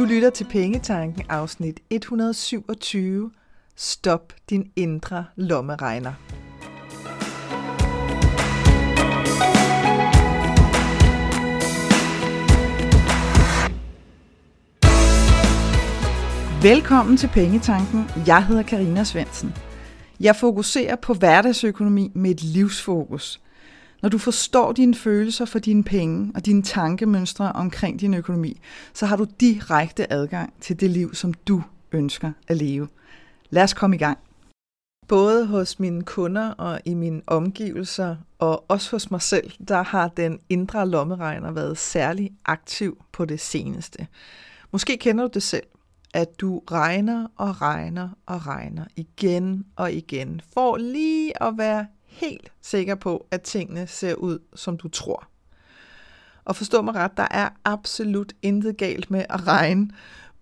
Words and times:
Du 0.00 0.04
lytter 0.04 0.30
til 0.30 0.44
Pengetanken 0.44 1.22
afsnit 1.28 1.80
127. 1.90 3.30
Stop 3.76 4.32
din 4.50 4.70
indre 4.76 5.24
lommeregner. 5.36 6.12
Velkommen 16.62 17.16
til 17.16 17.28
Pengetanken. 17.28 18.04
Jeg 18.26 18.46
hedder 18.46 18.62
Karina 18.62 19.04
Svensen. 19.04 19.54
Jeg 20.20 20.36
fokuserer 20.36 20.96
på 20.96 21.14
hverdagsøkonomi 21.14 22.12
med 22.14 22.30
et 22.30 22.42
livsfokus. 22.42 23.40
Når 24.02 24.08
du 24.08 24.18
forstår 24.18 24.72
dine 24.72 24.94
følelser 24.94 25.44
for 25.44 25.58
dine 25.58 25.84
penge 25.84 26.32
og 26.34 26.46
dine 26.46 26.62
tankemønstre 26.62 27.52
omkring 27.52 28.00
din 28.00 28.14
økonomi, 28.14 28.60
så 28.94 29.06
har 29.06 29.16
du 29.16 29.26
direkte 29.40 30.12
adgang 30.12 30.52
til 30.60 30.80
det 30.80 30.90
liv, 30.90 31.14
som 31.14 31.34
du 31.34 31.62
ønsker 31.92 32.32
at 32.48 32.56
leve. 32.56 32.88
Lad 33.50 33.62
os 33.62 33.74
komme 33.74 33.96
i 33.96 33.98
gang. 33.98 34.18
Både 35.08 35.46
hos 35.46 35.78
mine 35.78 36.02
kunder 36.02 36.50
og 36.50 36.80
i 36.84 36.94
mine 36.94 37.22
omgivelser, 37.26 38.16
og 38.38 38.70
også 38.70 38.90
hos 38.90 39.10
mig 39.10 39.22
selv, 39.22 39.50
der 39.68 39.82
har 39.82 40.08
den 40.08 40.38
indre 40.48 40.88
lommeregner 40.88 41.50
været 41.50 41.78
særlig 41.78 42.30
aktiv 42.44 43.04
på 43.12 43.24
det 43.24 43.40
seneste. 43.40 44.06
Måske 44.70 44.96
kender 44.96 45.24
du 45.24 45.30
det 45.34 45.42
selv 45.42 45.64
at 46.14 46.40
du 46.40 46.62
regner 46.70 47.26
og 47.36 47.62
regner 47.62 48.08
og 48.26 48.46
regner 48.46 48.84
igen 48.96 49.66
og 49.76 49.92
igen, 49.92 50.40
for 50.54 50.76
lige 50.76 51.42
at 51.42 51.54
være 51.58 51.86
helt 52.10 52.52
sikker 52.60 52.94
på, 52.94 53.26
at 53.30 53.42
tingene 53.42 53.86
ser 53.86 54.14
ud, 54.14 54.38
som 54.54 54.76
du 54.76 54.88
tror. 54.88 55.28
Og 56.44 56.56
forstå 56.56 56.82
mig 56.82 56.94
ret, 56.94 57.16
der 57.16 57.26
er 57.30 57.48
absolut 57.64 58.32
intet 58.42 58.76
galt 58.76 59.10
med 59.10 59.24
at 59.28 59.46
regne, 59.46 59.90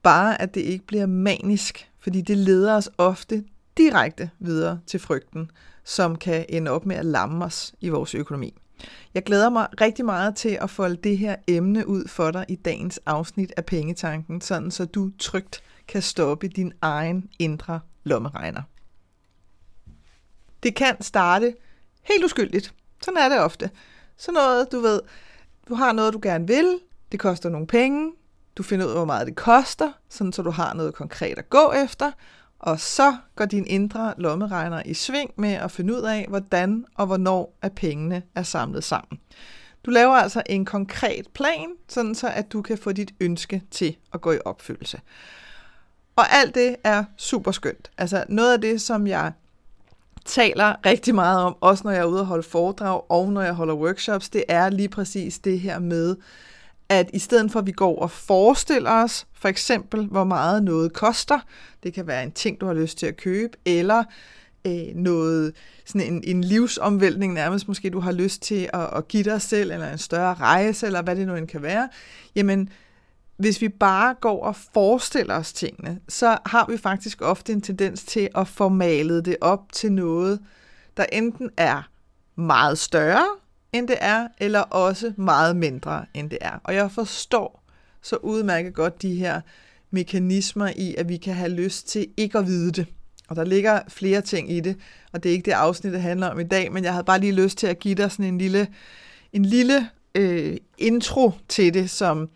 bare 0.02 0.42
at 0.42 0.54
det 0.54 0.60
ikke 0.60 0.86
bliver 0.86 1.06
manisk, 1.06 1.90
fordi 1.98 2.20
det 2.20 2.36
leder 2.36 2.76
os 2.76 2.90
ofte 2.98 3.44
direkte 3.76 4.30
videre 4.38 4.80
til 4.86 5.00
frygten, 5.00 5.50
som 5.84 6.16
kan 6.16 6.46
ende 6.48 6.70
op 6.70 6.86
med 6.86 6.96
at 6.96 7.04
lamme 7.04 7.44
os 7.44 7.74
i 7.80 7.88
vores 7.88 8.14
økonomi. 8.14 8.54
Jeg 9.14 9.22
glæder 9.22 9.50
mig 9.50 9.66
rigtig 9.80 10.04
meget 10.04 10.36
til 10.36 10.58
at 10.60 10.70
folde 10.70 10.96
det 10.96 11.18
her 11.18 11.36
emne 11.48 11.88
ud 11.88 12.08
for 12.08 12.30
dig 12.30 12.44
i 12.48 12.56
dagens 12.56 13.00
afsnit 13.06 13.52
af 13.56 13.64
Pengetanken, 13.64 14.40
sådan 14.40 14.70
så 14.70 14.84
du 14.84 15.10
trygt 15.18 15.62
kan 15.88 16.02
stoppe 16.02 16.48
din 16.48 16.72
egen 16.82 17.28
indre 17.38 17.80
lommeregner. 18.04 18.62
Det 20.62 20.74
kan 20.74 21.02
starte 21.02 21.54
helt 22.02 22.24
uskyldigt. 22.24 22.74
Sådan 23.02 23.22
er 23.22 23.28
det 23.28 23.40
ofte. 23.40 23.70
Så 24.16 24.32
noget, 24.32 24.72
du 24.72 24.80
ved, 24.80 25.00
du 25.68 25.74
har 25.74 25.92
noget, 25.92 26.12
du 26.12 26.18
gerne 26.22 26.46
vil, 26.46 26.78
det 27.12 27.20
koster 27.20 27.48
nogle 27.48 27.66
penge, 27.66 28.12
du 28.56 28.62
finder 28.62 28.86
ud 28.86 28.90
af, 28.90 28.96
hvor 28.96 29.04
meget 29.04 29.26
det 29.26 29.36
koster, 29.36 29.92
sådan 30.08 30.32
så 30.32 30.42
du 30.42 30.50
har 30.50 30.74
noget 30.74 30.94
konkret 30.94 31.38
at 31.38 31.50
gå 31.50 31.72
efter, 31.84 32.12
og 32.58 32.80
så 32.80 33.16
går 33.36 33.44
din 33.44 33.66
indre 33.66 34.14
lommeregner 34.18 34.82
i 34.86 34.94
sving 34.94 35.30
med 35.36 35.52
at 35.52 35.70
finde 35.70 35.94
ud 35.94 36.02
af, 36.02 36.26
hvordan 36.28 36.84
og 36.94 37.06
hvornår 37.06 37.58
at 37.62 37.72
pengene 37.72 38.22
er 38.34 38.42
samlet 38.42 38.84
sammen. 38.84 39.20
Du 39.86 39.90
laver 39.90 40.14
altså 40.14 40.42
en 40.46 40.64
konkret 40.64 41.28
plan, 41.34 41.68
sådan 41.88 42.14
så 42.14 42.28
at 42.28 42.52
du 42.52 42.62
kan 42.62 42.78
få 42.78 42.92
dit 42.92 43.14
ønske 43.20 43.62
til 43.70 43.96
at 44.12 44.20
gå 44.20 44.32
i 44.32 44.38
opfyldelse. 44.44 45.00
Og 46.16 46.24
alt 46.32 46.54
det 46.54 46.76
er 46.84 47.04
super 47.16 47.52
skønt. 47.52 47.90
Altså 47.98 48.24
noget 48.28 48.52
af 48.52 48.60
det, 48.60 48.80
som 48.80 49.06
jeg 49.06 49.32
taler 50.28 50.74
rigtig 50.86 51.14
meget 51.14 51.42
om, 51.42 51.56
også 51.60 51.84
når 51.84 51.90
jeg 51.90 52.00
er 52.00 52.04
ude 52.04 52.20
og 52.20 52.26
holde 52.26 52.42
foredrag 52.42 53.10
og 53.10 53.32
når 53.32 53.42
jeg 53.42 53.52
holder 53.52 53.74
workshops, 53.74 54.28
det 54.28 54.44
er 54.48 54.70
lige 54.70 54.88
præcis 54.88 55.38
det 55.38 55.60
her 55.60 55.78
med, 55.78 56.16
at 56.88 57.10
i 57.12 57.18
stedet 57.18 57.52
for 57.52 57.58
at 57.58 57.66
vi 57.66 57.72
går 57.72 57.98
og 58.02 58.10
forestiller 58.10 58.90
os, 58.90 59.26
for 59.34 59.48
eksempel 59.48 60.06
hvor 60.06 60.24
meget 60.24 60.62
noget 60.62 60.92
koster, 60.92 61.38
det 61.82 61.94
kan 61.94 62.06
være 62.06 62.22
en 62.22 62.32
ting, 62.32 62.60
du 62.60 62.66
har 62.66 62.74
lyst 62.74 62.98
til 62.98 63.06
at 63.06 63.16
købe, 63.16 63.58
eller 63.64 64.04
øh, 64.66 64.94
noget, 64.94 65.52
sådan 65.84 66.12
en, 66.12 66.22
en 66.24 66.44
livsomvæltning 66.44 67.32
nærmest, 67.32 67.68
måske 67.68 67.90
du 67.90 68.00
har 68.00 68.12
lyst 68.12 68.42
til 68.42 68.70
at, 68.72 68.88
at 68.96 69.08
give 69.08 69.22
dig 69.22 69.42
selv, 69.42 69.70
eller 69.70 69.92
en 69.92 69.98
større 69.98 70.34
rejse, 70.34 70.86
eller 70.86 71.02
hvad 71.02 71.16
det 71.16 71.26
nu 71.26 71.34
end 71.34 71.48
kan 71.48 71.62
være, 71.62 71.88
jamen 72.34 72.68
hvis 73.38 73.60
vi 73.60 73.68
bare 73.68 74.14
går 74.20 74.44
og 74.44 74.56
forestiller 74.56 75.34
os 75.34 75.52
tingene, 75.52 76.00
så 76.08 76.38
har 76.46 76.66
vi 76.70 76.76
faktisk 76.76 77.22
ofte 77.22 77.52
en 77.52 77.60
tendens 77.60 78.02
til 78.02 78.28
at 78.34 78.48
formale 78.48 79.20
det 79.20 79.36
op 79.40 79.72
til 79.72 79.92
noget, 79.92 80.40
der 80.96 81.04
enten 81.12 81.50
er 81.56 81.82
meget 82.36 82.78
større, 82.78 83.26
end 83.72 83.88
det 83.88 83.96
er, 84.00 84.28
eller 84.38 84.60
også 84.60 85.12
meget 85.16 85.56
mindre, 85.56 86.06
end 86.14 86.30
det 86.30 86.38
er. 86.40 86.60
Og 86.64 86.74
jeg 86.74 86.90
forstår 86.90 87.62
så 88.02 88.16
udmærket 88.16 88.74
godt 88.74 89.02
de 89.02 89.14
her 89.14 89.40
mekanismer 89.90 90.70
i, 90.76 90.94
at 90.94 91.08
vi 91.08 91.16
kan 91.16 91.34
have 91.34 91.50
lyst 91.50 91.88
til 91.88 92.06
ikke 92.16 92.38
at 92.38 92.46
vide 92.46 92.72
det. 92.72 92.86
Og 93.28 93.36
der 93.36 93.44
ligger 93.44 93.80
flere 93.88 94.20
ting 94.20 94.52
i 94.52 94.60
det, 94.60 94.76
og 95.12 95.22
det 95.22 95.28
er 95.28 95.32
ikke 95.32 95.44
det 95.44 95.52
afsnit, 95.52 95.92
det 95.92 96.02
handler 96.02 96.26
om 96.26 96.40
i 96.40 96.44
dag, 96.44 96.72
men 96.72 96.84
jeg 96.84 96.92
havde 96.92 97.04
bare 97.04 97.20
lige 97.20 97.32
lyst 97.32 97.58
til 97.58 97.66
at 97.66 97.78
give 97.78 97.94
dig 97.94 98.10
sådan 98.10 98.24
en 98.24 98.38
lille, 98.38 98.68
en 99.32 99.44
lille 99.44 99.88
øh, 100.14 100.56
intro 100.78 101.32
til 101.48 101.74
det, 101.74 101.90
som, 101.90 102.28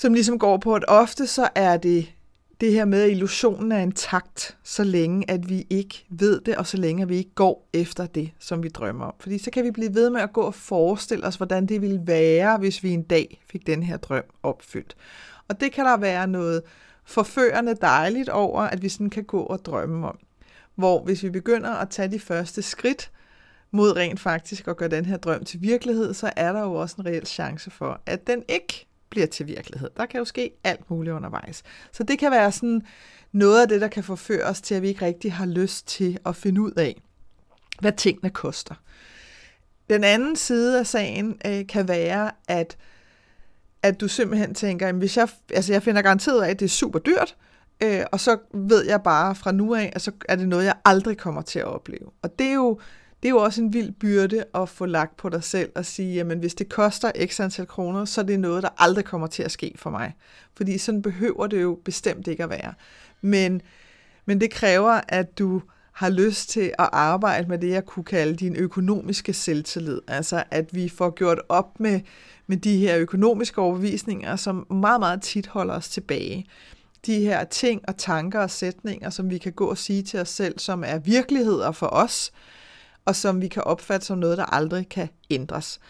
som 0.00 0.14
ligesom 0.14 0.38
går 0.38 0.56
på, 0.56 0.74
at 0.74 0.84
ofte 0.88 1.26
så 1.26 1.48
er 1.54 1.76
det 1.76 2.12
det 2.60 2.72
her 2.72 2.84
med, 2.84 3.02
at 3.02 3.10
illusionen 3.10 3.72
er 3.72 3.78
intakt, 3.78 4.56
så 4.62 4.84
længe 4.84 5.30
at 5.30 5.48
vi 5.48 5.66
ikke 5.70 6.06
ved 6.10 6.40
det, 6.40 6.56
og 6.56 6.66
så 6.66 6.76
længe 6.76 7.02
at 7.02 7.08
vi 7.08 7.16
ikke 7.16 7.34
går 7.34 7.68
efter 7.72 8.06
det, 8.06 8.30
som 8.38 8.62
vi 8.62 8.68
drømmer 8.68 9.04
om. 9.04 9.14
Fordi 9.20 9.38
så 9.38 9.50
kan 9.50 9.64
vi 9.64 9.70
blive 9.70 9.94
ved 9.94 10.10
med 10.10 10.20
at 10.20 10.32
gå 10.32 10.40
og 10.40 10.54
forestille 10.54 11.26
os, 11.26 11.36
hvordan 11.36 11.66
det 11.66 11.82
ville 11.82 12.00
være, 12.04 12.58
hvis 12.58 12.82
vi 12.82 12.90
en 12.90 13.02
dag 13.02 13.42
fik 13.50 13.66
den 13.66 13.82
her 13.82 13.96
drøm 13.96 14.24
opfyldt. 14.42 14.96
Og 15.48 15.60
det 15.60 15.72
kan 15.72 15.84
der 15.84 15.96
være 15.96 16.26
noget 16.26 16.62
forførende 17.04 17.74
dejligt 17.74 18.28
over, 18.28 18.62
at 18.62 18.82
vi 18.82 18.88
sådan 18.88 19.10
kan 19.10 19.24
gå 19.24 19.42
og 19.42 19.64
drømme 19.64 20.08
om. 20.08 20.18
Hvor 20.74 21.02
hvis 21.02 21.22
vi 21.22 21.30
begynder 21.30 21.70
at 21.70 21.90
tage 21.90 22.08
de 22.08 22.20
første 22.20 22.62
skridt 22.62 23.10
mod 23.70 23.96
rent 23.96 24.20
faktisk 24.20 24.68
at 24.68 24.76
gøre 24.76 24.88
den 24.88 25.04
her 25.04 25.16
drøm 25.16 25.44
til 25.44 25.62
virkelighed, 25.62 26.14
så 26.14 26.32
er 26.36 26.52
der 26.52 26.60
jo 26.60 26.74
også 26.74 26.96
en 26.98 27.06
reel 27.06 27.26
chance 27.26 27.70
for, 27.70 28.00
at 28.06 28.26
den 28.26 28.42
ikke 28.48 28.89
bliver 29.10 29.26
til 29.26 29.46
virkelighed. 29.46 29.90
Der 29.96 30.06
kan 30.06 30.18
jo 30.18 30.24
ske 30.24 30.50
alt 30.64 30.90
muligt 30.90 31.14
undervejs. 31.14 31.62
Så 31.92 32.02
det 32.02 32.18
kan 32.18 32.30
være 32.30 32.52
sådan 32.52 32.82
noget 33.32 33.62
af 33.62 33.68
det, 33.68 33.80
der 33.80 33.88
kan 33.88 34.04
forføre 34.04 34.44
os 34.44 34.60
til, 34.60 34.74
at 34.74 34.82
vi 34.82 34.88
ikke 34.88 35.04
rigtig 35.04 35.32
har 35.32 35.46
lyst 35.46 35.88
til 35.88 36.18
at 36.26 36.36
finde 36.36 36.60
ud 36.60 36.72
af, 36.72 37.00
hvad 37.80 37.92
tingene 37.92 38.30
koster. 38.30 38.74
Den 39.90 40.04
anden 40.04 40.36
side 40.36 40.78
af 40.78 40.86
sagen 40.86 41.40
øh, 41.46 41.66
kan 41.66 41.88
være, 41.88 42.30
at, 42.48 42.76
at 43.82 44.00
du 44.00 44.08
simpelthen 44.08 44.54
tænker, 44.54 44.88
at 44.88 44.94
hvis 44.94 45.16
jeg, 45.16 45.28
altså 45.54 45.72
jeg 45.72 45.82
finder 45.82 46.02
garanteret 46.02 46.42
af, 46.42 46.50
at 46.50 46.60
det 46.60 46.64
er 46.64 46.70
super 46.70 46.98
dyrt, 46.98 47.36
øh, 47.82 48.02
og 48.12 48.20
så 48.20 48.38
ved 48.54 48.86
jeg 48.86 49.02
bare 49.02 49.34
fra 49.34 49.52
nu 49.52 49.74
af, 49.74 49.92
at 49.94 50.02
så 50.02 50.12
er 50.28 50.36
det 50.36 50.48
noget, 50.48 50.64
jeg 50.64 50.74
aldrig 50.84 51.16
kommer 51.16 51.42
til 51.42 51.58
at 51.58 51.64
opleve. 51.64 52.10
Og 52.22 52.38
det 52.38 52.46
er 52.46 52.54
jo 52.54 52.80
det 53.22 53.28
er 53.28 53.30
jo 53.30 53.38
også 53.38 53.62
en 53.62 53.72
vild 53.72 53.92
byrde 53.92 54.44
at 54.54 54.68
få 54.68 54.86
lagt 54.86 55.16
på 55.16 55.28
dig 55.28 55.44
selv 55.44 55.72
og 55.74 55.86
sige, 55.86 56.14
jamen 56.14 56.38
hvis 56.38 56.54
det 56.54 56.68
koster 56.68 57.12
x 57.26 57.40
antal 57.40 57.66
kroner, 57.66 58.04
så 58.04 58.20
er 58.20 58.24
det 58.24 58.40
noget, 58.40 58.62
der 58.62 58.68
aldrig 58.78 59.04
kommer 59.04 59.26
til 59.26 59.42
at 59.42 59.50
ske 59.50 59.72
for 59.76 59.90
mig. 59.90 60.14
Fordi 60.54 60.78
sådan 60.78 61.02
behøver 61.02 61.46
det 61.46 61.62
jo 61.62 61.78
bestemt 61.84 62.26
ikke 62.26 62.42
at 62.42 62.50
være. 62.50 62.74
Men, 63.20 63.62
men 64.26 64.40
det 64.40 64.50
kræver, 64.50 65.00
at 65.08 65.38
du 65.38 65.62
har 65.92 66.10
lyst 66.10 66.48
til 66.48 66.72
at 66.78 66.88
arbejde 66.92 67.48
med 67.48 67.58
det, 67.58 67.70
jeg 67.70 67.86
kunne 67.86 68.04
kalde 68.04 68.36
din 68.36 68.56
økonomiske 68.56 69.32
selvtillid. 69.32 70.00
Altså 70.08 70.44
at 70.50 70.74
vi 70.74 70.88
får 70.88 71.10
gjort 71.10 71.38
op 71.48 71.80
med, 71.80 72.00
med 72.46 72.56
de 72.56 72.78
her 72.78 72.98
økonomiske 72.98 73.60
overbevisninger, 73.60 74.36
som 74.36 74.66
meget, 74.70 75.00
meget 75.00 75.22
tit 75.22 75.46
holder 75.46 75.74
os 75.74 75.88
tilbage. 75.88 76.46
De 77.06 77.20
her 77.20 77.44
ting 77.44 77.80
og 77.88 77.96
tanker 77.96 78.40
og 78.40 78.50
sætninger, 78.50 79.10
som 79.10 79.30
vi 79.30 79.38
kan 79.38 79.52
gå 79.52 79.66
og 79.66 79.78
sige 79.78 80.02
til 80.02 80.20
os 80.20 80.28
selv, 80.28 80.58
som 80.58 80.84
er 80.86 80.98
virkeligheder 80.98 81.72
for 81.72 81.86
os, 81.86 82.32
og 83.04 83.16
som 83.16 83.40
vi 83.40 83.48
kan 83.48 83.62
opfatte 83.62 84.06
som 84.06 84.18
noget, 84.18 84.38
der 84.38 84.44
aldrig 84.44 84.88
kan 84.88 85.08
ændres. 85.30 85.80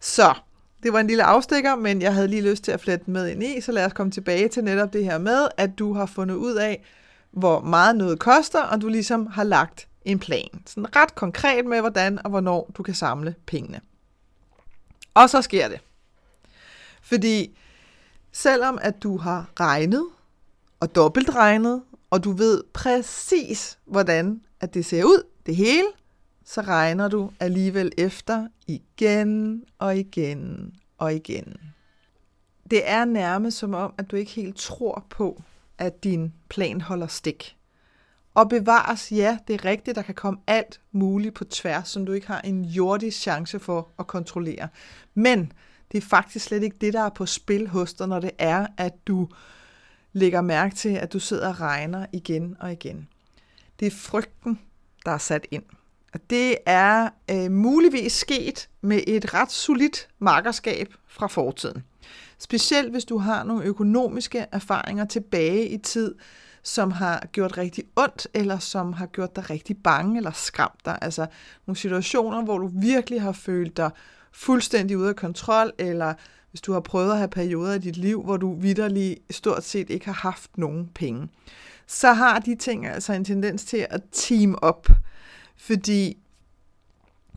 Så 0.00 0.34
det 0.82 0.92
var 0.92 1.00
en 1.00 1.06
lille 1.06 1.24
afstikker, 1.24 1.76
men 1.76 2.02
jeg 2.02 2.14
havde 2.14 2.28
lige 2.28 2.50
lyst 2.50 2.64
til 2.64 2.72
at 2.72 2.80
flette 2.80 3.10
med 3.10 3.28
ind 3.28 3.42
i, 3.42 3.60
så 3.60 3.72
lad 3.72 3.86
os 3.86 3.92
komme 3.92 4.12
tilbage 4.12 4.48
til 4.48 4.64
netop 4.64 4.92
det 4.92 5.04
her 5.04 5.18
med, 5.18 5.48
at 5.56 5.78
du 5.78 5.92
har 5.92 6.06
fundet 6.06 6.34
ud 6.34 6.54
af, 6.54 6.84
hvor 7.30 7.60
meget 7.60 7.96
noget 7.96 8.18
koster, 8.18 8.62
og 8.62 8.80
du 8.80 8.88
ligesom 8.88 9.26
har 9.26 9.44
lagt 9.44 9.88
en 10.04 10.18
plan. 10.18 10.62
Sådan 10.66 10.96
ret 10.96 11.14
konkret 11.14 11.66
med, 11.66 11.80
hvordan 11.80 12.18
og 12.24 12.30
hvornår 12.30 12.70
du 12.76 12.82
kan 12.82 12.94
samle 12.94 13.34
pengene. 13.46 13.80
Og 15.14 15.30
så 15.30 15.42
sker 15.42 15.68
det. 15.68 15.80
Fordi 17.02 17.58
selvom 18.32 18.78
at 18.82 19.02
du 19.02 19.16
har 19.16 19.50
regnet 19.60 20.06
og 20.80 20.94
dobbeltregnet, 20.94 21.82
og 22.10 22.24
du 22.24 22.32
ved 22.32 22.62
præcis, 22.72 23.78
hvordan 23.84 24.40
at 24.60 24.74
det 24.74 24.86
ser 24.86 25.04
ud, 25.04 25.22
det 25.46 25.56
hele, 25.56 25.86
så 26.50 26.60
regner 26.60 27.08
du 27.08 27.30
alligevel 27.40 27.92
efter 27.98 28.48
igen 28.66 29.64
og 29.78 29.96
igen 29.96 30.74
og 30.98 31.14
igen. 31.14 31.56
Det 32.70 32.90
er 32.90 33.04
nærmest 33.04 33.58
som 33.58 33.74
om, 33.74 33.94
at 33.98 34.10
du 34.10 34.16
ikke 34.16 34.32
helt 34.32 34.56
tror 34.56 35.06
på, 35.10 35.42
at 35.78 36.04
din 36.04 36.34
plan 36.48 36.80
holder 36.80 37.06
stik. 37.06 37.56
Og 38.34 38.48
bevares, 38.48 39.12
ja, 39.12 39.38
det 39.48 39.54
er 39.54 39.64
rigtigt, 39.64 39.94
der 39.94 40.02
kan 40.02 40.14
komme 40.14 40.40
alt 40.46 40.80
muligt 40.92 41.34
på 41.34 41.44
tværs, 41.44 41.88
som 41.88 42.06
du 42.06 42.12
ikke 42.12 42.26
har 42.26 42.40
en 42.40 42.64
jordisk 42.64 43.20
chance 43.20 43.58
for 43.58 43.88
at 43.98 44.06
kontrollere. 44.06 44.68
Men 45.14 45.52
det 45.92 45.98
er 45.98 46.06
faktisk 46.06 46.44
slet 46.44 46.62
ikke 46.62 46.76
det, 46.80 46.92
der 46.92 47.00
er 47.00 47.10
på 47.10 47.26
spil 47.26 47.68
hos 47.68 47.94
dig, 47.94 48.08
når 48.08 48.20
det 48.20 48.30
er, 48.38 48.66
at 48.76 49.06
du 49.06 49.28
lægger 50.12 50.40
mærke 50.40 50.74
til, 50.74 50.88
at 50.88 51.12
du 51.12 51.18
sidder 51.18 51.48
og 51.48 51.60
regner 51.60 52.06
igen 52.12 52.56
og 52.60 52.72
igen. 52.72 53.08
Det 53.80 53.86
er 53.86 53.90
frygten, 53.90 54.58
der 55.04 55.12
er 55.12 55.18
sat 55.18 55.46
ind. 55.50 55.64
Og 56.12 56.20
det 56.30 56.56
er 56.66 57.08
øh, 57.30 57.50
muligvis 57.50 58.12
sket 58.12 58.68
med 58.80 59.00
et 59.06 59.34
ret 59.34 59.52
solidt 59.52 60.08
markerskab 60.18 60.94
fra 61.08 61.26
fortiden. 61.26 61.84
Specielt 62.38 62.90
hvis 62.90 63.04
du 63.04 63.18
har 63.18 63.44
nogle 63.44 63.64
økonomiske 63.64 64.46
erfaringer 64.52 65.04
tilbage 65.04 65.68
i 65.68 65.78
tid, 65.78 66.14
som 66.62 66.90
har 66.90 67.26
gjort 67.32 67.58
rigtig 67.58 67.84
ondt, 67.96 68.26
eller 68.34 68.58
som 68.58 68.92
har 68.92 69.06
gjort 69.06 69.36
dig 69.36 69.50
rigtig 69.50 69.76
bange 69.76 70.16
eller 70.16 70.32
skræmt 70.32 70.84
dig. 70.84 70.98
Altså 71.02 71.26
nogle 71.66 71.76
situationer, 71.76 72.44
hvor 72.44 72.58
du 72.58 72.70
virkelig 72.74 73.22
har 73.22 73.32
følt 73.32 73.76
dig 73.76 73.90
fuldstændig 74.32 74.98
ude 74.98 75.08
af 75.08 75.16
kontrol, 75.16 75.72
eller 75.78 76.14
hvis 76.50 76.60
du 76.60 76.72
har 76.72 76.80
prøvet 76.80 77.10
at 77.10 77.16
have 77.16 77.28
perioder 77.28 77.74
i 77.74 77.78
dit 77.78 77.96
liv, 77.96 78.22
hvor 78.22 78.36
du 78.36 78.54
vidderlig 78.54 79.16
stort 79.30 79.64
set 79.64 79.90
ikke 79.90 80.06
har 80.06 80.12
haft 80.12 80.58
nogen 80.58 80.90
penge, 80.94 81.28
så 81.86 82.12
har 82.12 82.38
de 82.38 82.54
ting 82.54 82.86
altså 82.86 83.12
en 83.12 83.24
tendens 83.24 83.64
til 83.64 83.86
at 83.90 84.02
team 84.12 84.58
op. 84.62 84.88
Fordi 85.60 86.18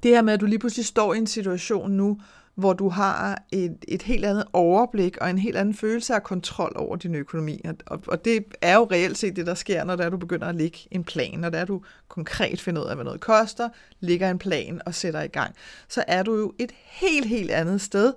det 0.03 0.11
her 0.11 0.21
med, 0.21 0.33
at 0.33 0.41
du 0.41 0.45
lige 0.45 0.59
pludselig 0.59 0.85
står 0.85 1.13
i 1.13 1.17
en 1.17 1.27
situation 1.27 1.91
nu, 1.91 2.19
hvor 2.55 2.73
du 2.73 2.89
har 2.89 3.43
et, 3.51 3.77
et 3.87 4.01
helt 4.01 4.25
andet 4.25 4.45
overblik 4.53 5.17
og 5.17 5.29
en 5.29 5.37
helt 5.37 5.57
anden 5.57 5.73
følelse 5.73 6.15
af 6.15 6.23
kontrol 6.23 6.73
over 6.75 6.95
din 6.95 7.15
økonomi. 7.15 7.61
Og, 7.85 8.03
og 8.07 8.25
det 8.25 8.45
er 8.61 8.75
jo 8.75 8.87
reelt 8.91 9.17
set 9.17 9.35
det, 9.35 9.45
der 9.45 9.53
sker, 9.53 9.83
når 9.83 9.95
der 9.95 10.09
du 10.09 10.17
begynder 10.17 10.47
at 10.47 10.55
lægge 10.55 10.77
en 10.91 11.03
plan, 11.03 11.39
når 11.39 11.49
der 11.49 11.65
du 11.65 11.81
konkret 12.07 12.61
finder 12.61 12.83
ud 12.83 12.87
af, 12.87 12.95
hvad 12.95 13.05
noget 13.05 13.21
koster, 13.21 13.69
lægger 13.99 14.29
en 14.29 14.39
plan 14.39 14.81
og 14.85 14.95
sætter 14.95 15.21
i 15.21 15.27
gang. 15.27 15.55
Så 15.87 16.03
er 16.07 16.23
du 16.23 16.35
jo 16.35 16.53
et 16.59 16.71
helt, 16.85 17.25
helt 17.25 17.51
andet 17.51 17.81
sted, 17.81 18.13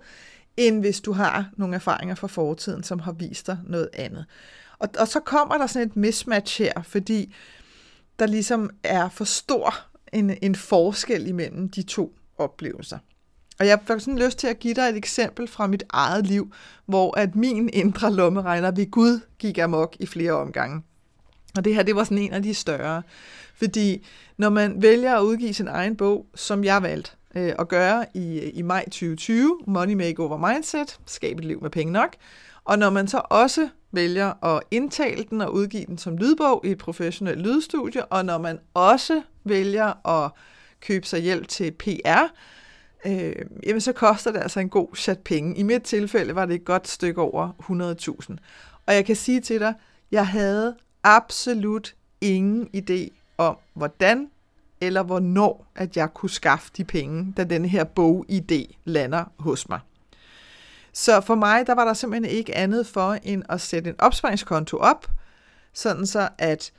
end 0.57 0.81
hvis 0.81 1.01
du 1.01 1.13
har 1.13 1.51
nogle 1.57 1.75
erfaringer 1.75 2.15
fra 2.15 2.27
fortiden, 2.27 2.83
som 2.83 2.99
har 2.99 3.13
vist 3.13 3.47
dig 3.47 3.59
noget 3.67 3.89
andet. 3.93 4.25
Og, 4.79 4.89
og 4.99 5.09
så 5.09 5.21
kommer 5.21 5.59
der 5.59 5.67
sådan 5.67 5.89
et 5.89 5.97
mismatch 5.97 6.63
her, 6.63 6.83
fordi 6.83 7.35
der 8.19 8.27
ligesom 8.27 8.71
er 8.83 9.09
for 9.09 9.25
stor 9.25 9.75
en, 10.13 10.37
en 10.43 10.55
forskel 10.55 11.27
imellem 11.27 11.69
de 11.69 11.83
to 11.83 12.15
oplevelser. 12.39 12.99
Og 13.59 13.67
jeg 13.67 13.79
får 13.87 13.99
sådan 13.99 14.19
lyst 14.19 14.39
til 14.39 14.47
at 14.47 14.59
give 14.59 14.75
dig 14.75 14.83
et 14.83 14.97
eksempel 14.97 15.49
fra 15.49 15.67
mit 15.67 15.83
eget 15.91 16.27
liv, 16.27 16.53
hvor 16.87 17.19
at 17.19 17.37
min 17.37 17.71
indre 17.73 18.13
lommeregner 18.13 18.71
ved 18.71 18.91
Gud 18.91 19.21
gik 19.39 19.59
amok 19.59 19.97
i 20.01 20.07
flere 20.07 20.33
omgange. 20.33 20.83
Og 21.57 21.65
det 21.65 21.75
her, 21.75 21.83
det 21.83 21.97
var 21.97 22.05
sådan 22.05 22.19
en 22.19 22.33
af 22.33 22.43
de 22.43 22.55
større. 22.55 23.03
Fordi 23.55 24.07
når 24.37 24.49
man 24.49 24.83
vælger 24.83 25.17
at 25.17 25.23
udgive 25.23 25.55
sin 25.55 25.69
egen 25.69 25.97
bog, 25.97 26.27
som 26.35 26.65
jeg 26.65 26.83
valgte 26.83 27.11
øh, 27.35 27.53
at 27.59 27.69
gøre 27.69 28.07
i, 28.15 28.39
i 28.39 28.63
maj 28.63 28.85
2020, 28.85 29.59
Money 29.67 29.95
Makeover 29.95 30.53
Mindset, 30.53 30.99
skab 31.07 31.39
et 31.39 31.45
liv 31.45 31.63
med 31.63 31.71
penge 31.71 31.93
nok, 31.93 32.17
og 32.65 32.79
når 32.79 32.91
man 32.91 33.09
så 33.09 33.23
også 33.31 33.69
vælger 33.97 34.45
at 34.45 34.63
indtale 34.71 35.25
den 35.31 35.41
og 35.41 35.55
udgive 35.55 35.85
den 35.87 35.99
som 35.99 36.17
lydbog 36.17 36.67
i 36.67 36.71
et 36.71 36.79
professionelt 36.79 37.41
lydstudie, 37.41 38.05
og 38.05 38.25
når 38.25 38.39
man 38.39 38.59
også 38.75 39.23
vælger 39.45 40.07
at 40.09 40.31
købe 40.81 41.07
sig 41.07 41.21
hjælp 41.21 41.49
til 41.49 41.73
PR, 41.73 42.23
øh, 43.07 43.35
jamen 43.67 43.81
så 43.81 43.93
koster 43.93 44.33
det 44.33 44.41
altså 44.41 44.61
en 44.61 44.69
god 44.69 44.97
chat 44.97 45.19
penge. 45.19 45.57
I 45.57 45.63
mit 45.63 45.83
tilfælde 45.83 46.35
var 46.35 46.47
det 46.47 46.55
et 46.55 46.65
godt 46.65 46.89
stykke 46.89 47.21
over 47.21 47.49
100.000. 48.31 48.37
Og 48.87 48.95
jeg 48.95 49.05
kan 49.05 49.17
sige 49.17 49.41
til 49.41 49.61
dig, 49.61 49.75
jeg 50.11 50.27
havde 50.27 50.77
absolut 51.05 51.95
ingen 52.21 52.69
idé 52.77 53.09
om, 53.39 53.57
hvordan 53.75 54.29
eller 54.81 55.03
hvornår, 55.03 55.67
at 55.75 55.97
jeg 55.97 56.15
kunne 56.15 56.31
skaffe 56.31 56.71
de 56.77 56.85
penge, 56.85 57.33
da 57.37 57.45
den 57.45 57.65
her 57.65 57.85
bogidé 57.85 58.75
lander 58.85 59.25
hos 59.39 59.69
mig. 59.69 59.81
Så 60.97 61.21
for 61.21 61.35
mig, 61.35 61.67
der 61.67 61.75
var 61.75 61.85
der 61.85 61.95
simpelthen 61.95 62.37
ikke 62.37 62.57
andet 62.57 62.87
for, 62.87 63.19
end 63.23 63.43
at 63.49 63.61
sætte 63.61 63.91
en 63.91 63.97
opsparingskonto 63.99 64.77
op, 64.77 65.11
sådan 65.73 66.07
så 66.07 66.29
at 66.39 66.73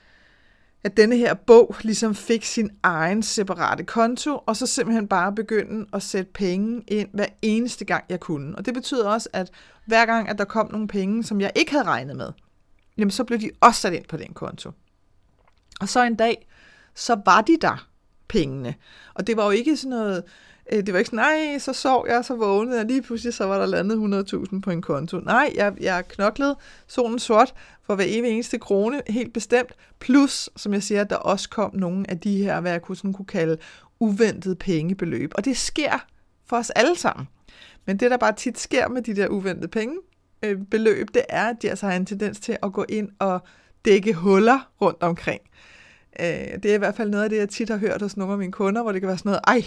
at 0.83 0.97
denne 0.97 1.17
her 1.17 1.33
bog 1.33 1.75
ligesom 1.81 2.15
fik 2.15 2.45
sin 2.45 2.69
egen 2.83 3.23
separate 3.23 3.83
konto, 3.83 4.39
og 4.45 4.55
så 4.55 4.65
simpelthen 4.65 5.07
bare 5.07 5.35
begynde 5.35 5.85
at 5.93 6.03
sætte 6.03 6.31
penge 6.33 6.83
ind 6.87 7.09
hver 7.13 7.25
eneste 7.41 7.85
gang, 7.85 8.05
jeg 8.09 8.19
kunne. 8.19 8.55
Og 8.55 8.65
det 8.65 8.73
betyder 8.73 9.09
også, 9.09 9.29
at 9.33 9.51
hver 9.85 10.05
gang, 10.05 10.29
at 10.29 10.37
der 10.37 10.45
kom 10.45 10.71
nogle 10.71 10.87
penge, 10.87 11.23
som 11.23 11.41
jeg 11.41 11.51
ikke 11.55 11.71
havde 11.71 11.85
regnet 11.85 12.15
med, 12.15 12.31
jamen 12.97 13.11
så 13.11 13.23
blev 13.23 13.39
de 13.39 13.51
også 13.61 13.81
sat 13.81 13.93
ind 13.93 14.05
på 14.05 14.17
den 14.17 14.33
konto. 14.33 14.71
Og 15.81 15.89
så 15.89 16.03
en 16.03 16.15
dag, 16.15 16.47
så 16.95 17.21
var 17.25 17.41
de 17.41 17.57
der, 17.61 17.87
pengene. 18.27 18.75
Og 19.13 19.27
det 19.27 19.37
var 19.37 19.43
jo 19.45 19.49
ikke 19.49 19.77
sådan 19.77 19.89
noget, 19.89 20.23
Øh, 20.71 20.85
det 20.85 20.93
var 20.93 20.99
ikke 20.99 21.09
sådan, 21.09 21.25
nej, 21.25 21.59
så 21.59 21.73
sov 21.73 22.05
jeg, 22.09 22.25
så 22.25 22.35
vågnede 22.35 22.77
jeg, 22.77 22.85
lige 22.85 23.01
pludselig 23.01 23.33
så 23.33 23.45
var 23.45 23.59
der 23.59 23.65
landet 23.65 24.27
100.000 24.33 24.59
på 24.59 24.71
en 24.71 24.81
konto. 24.81 25.19
Nej, 25.19 25.51
jeg, 25.55 25.73
jeg 25.79 26.07
knoklede 26.07 26.55
solen 26.87 27.19
sort 27.19 27.53
for 27.83 27.95
hver 27.95 28.05
evig 28.07 28.31
eneste 28.31 28.59
krone, 28.59 29.01
helt 29.09 29.33
bestemt. 29.33 29.71
Plus, 29.99 30.49
som 30.55 30.73
jeg 30.73 30.83
siger, 30.83 31.01
at 31.01 31.09
der 31.09 31.15
også 31.15 31.49
kom 31.49 31.75
nogle 31.75 32.09
af 32.09 32.19
de 32.19 32.43
her, 32.43 32.61
hvad 32.61 32.71
jeg 32.71 32.81
kunne, 32.81 32.95
sådan 32.95 33.13
kunne 33.13 33.25
kalde 33.25 33.57
uventede 33.99 34.55
pengebeløb. 34.55 35.31
Og 35.35 35.45
det 35.45 35.57
sker 35.57 36.05
for 36.45 36.57
os 36.57 36.69
alle 36.69 36.95
sammen. 36.95 37.27
Men 37.85 37.97
det, 37.97 38.11
der 38.11 38.17
bare 38.17 38.33
tit 38.33 38.59
sker 38.59 38.87
med 38.87 39.01
de 39.01 39.15
der 39.15 39.27
uventede 39.27 39.67
pengebeløb, 39.67 41.07
det 41.13 41.21
er, 41.29 41.49
at 41.49 41.61
de 41.61 41.69
altså 41.69 41.85
har 41.85 41.93
en 41.93 42.05
tendens 42.05 42.39
til 42.39 42.57
at 42.63 42.73
gå 42.73 42.85
ind 42.89 43.09
og 43.19 43.39
dække 43.85 44.13
huller 44.13 44.71
rundt 44.81 45.03
omkring. 45.03 45.41
Øh, 46.19 46.63
det 46.63 46.65
er 46.65 46.75
i 46.75 46.77
hvert 46.77 46.95
fald 46.95 47.09
noget 47.09 47.23
af 47.23 47.29
det, 47.29 47.37
jeg 47.37 47.49
tit 47.49 47.69
har 47.69 47.77
hørt 47.77 48.01
hos 48.01 48.17
nogle 48.17 48.33
af 48.33 48.39
mine 48.39 48.51
kunder, 48.51 48.81
hvor 48.81 48.91
det 48.91 49.01
kan 49.01 49.07
være 49.07 49.17
sådan 49.17 49.29
noget, 49.29 49.41
ej, 49.47 49.63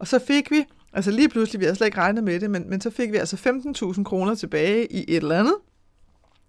og 0.00 0.08
så 0.08 0.18
fik 0.18 0.50
vi, 0.50 0.64
altså 0.92 1.10
lige 1.10 1.28
pludselig, 1.28 1.60
vi 1.60 1.64
havde 1.64 1.76
slet 1.76 1.86
ikke 1.86 1.98
regnet 1.98 2.24
med 2.24 2.40
det, 2.40 2.50
men, 2.50 2.70
men 2.70 2.80
så 2.80 2.90
fik 2.90 3.12
vi 3.12 3.16
altså 3.16 3.36
15.000 3.96 4.02
kroner 4.02 4.34
tilbage 4.34 4.92
i 4.92 5.04
et 5.08 5.16
eller 5.16 5.38
andet, 5.38 5.54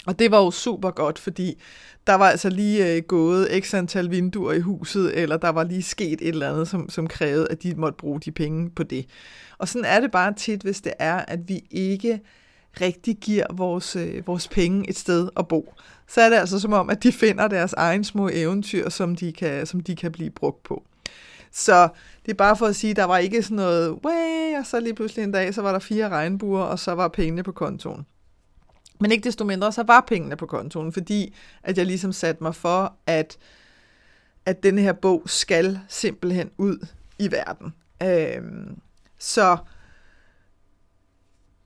og 0.05 0.19
det 0.19 0.31
var 0.31 0.37
jo 0.37 0.51
super 0.51 0.91
godt, 0.91 1.19
fordi 1.19 1.61
der 2.07 2.13
var 2.13 2.29
altså 2.29 2.49
lige 2.49 2.95
øh, 2.95 3.01
gået 3.01 3.63
x 3.63 3.73
antal 3.73 4.11
vinduer 4.11 4.53
i 4.53 4.59
huset, 4.59 5.17
eller 5.17 5.37
der 5.37 5.49
var 5.49 5.63
lige 5.63 5.83
sket 5.83 6.21
et 6.21 6.27
eller 6.27 6.51
andet, 6.51 6.67
som, 6.67 6.89
som 6.89 7.07
krævede, 7.07 7.47
at 7.51 7.63
de 7.63 7.75
måtte 7.75 7.97
bruge 7.97 8.19
de 8.19 8.31
penge 8.31 8.69
på 8.69 8.83
det. 8.83 9.05
Og 9.57 9.67
sådan 9.67 9.85
er 9.85 9.99
det 9.99 10.11
bare 10.11 10.33
tit, 10.33 10.61
hvis 10.61 10.81
det 10.81 10.93
er, 10.99 11.15
at 11.27 11.39
vi 11.47 11.61
ikke 11.71 12.19
rigtig 12.81 13.17
giver 13.17 13.45
vores, 13.53 13.95
øh, 13.95 14.27
vores 14.27 14.47
penge 14.47 14.89
et 14.89 14.97
sted 14.97 15.29
at 15.37 15.47
bo. 15.47 15.73
Så 16.07 16.21
er 16.21 16.29
det 16.29 16.37
altså 16.37 16.59
som 16.59 16.73
om, 16.73 16.89
at 16.89 17.03
de 17.03 17.11
finder 17.11 17.47
deres 17.47 17.73
egen 17.73 18.03
små 18.03 18.29
eventyr, 18.33 18.89
som 18.89 19.15
de 19.15 19.31
kan, 19.31 19.65
som 19.65 19.79
de 19.79 19.95
kan 19.95 20.11
blive 20.11 20.29
brugt 20.29 20.63
på. 20.63 20.83
Så 21.51 21.89
det 22.25 22.31
er 22.31 22.35
bare 22.35 22.55
for 22.55 22.65
at 22.65 22.75
sige, 22.75 22.93
der 22.93 23.03
var 23.03 23.17
ikke 23.17 23.43
sådan 23.43 23.55
noget, 23.55 23.99
way, 24.05 24.59
og 24.59 24.65
så 24.65 24.79
lige 24.79 24.93
pludselig 24.93 25.23
en 25.23 25.31
dag, 25.31 25.53
så 25.53 25.61
var 25.61 25.71
der 25.71 25.79
fire 25.79 26.09
regnbuer, 26.09 26.61
og 26.61 26.79
så 26.79 26.91
var 26.91 27.07
pengene 27.07 27.43
på 27.43 27.51
kontoen. 27.51 28.05
Men 28.99 29.11
ikke 29.11 29.23
desto 29.23 29.45
mindre, 29.45 29.71
så 29.71 29.83
var 29.83 30.03
pengene 30.07 30.35
på 30.35 30.45
kontoen, 30.45 30.93
fordi 30.93 31.35
at 31.63 31.77
jeg 31.77 31.85
ligesom 31.85 32.11
satte 32.11 32.43
mig 32.43 32.55
for, 32.55 32.95
at, 33.05 33.37
at 34.45 34.63
den 34.63 34.77
her 34.77 34.93
bog 34.93 35.23
skal 35.25 35.79
simpelthen 35.87 36.51
ud 36.57 36.87
i 37.19 37.31
verden. 37.31 37.73
Øhm, 38.03 38.79
så 39.17 39.57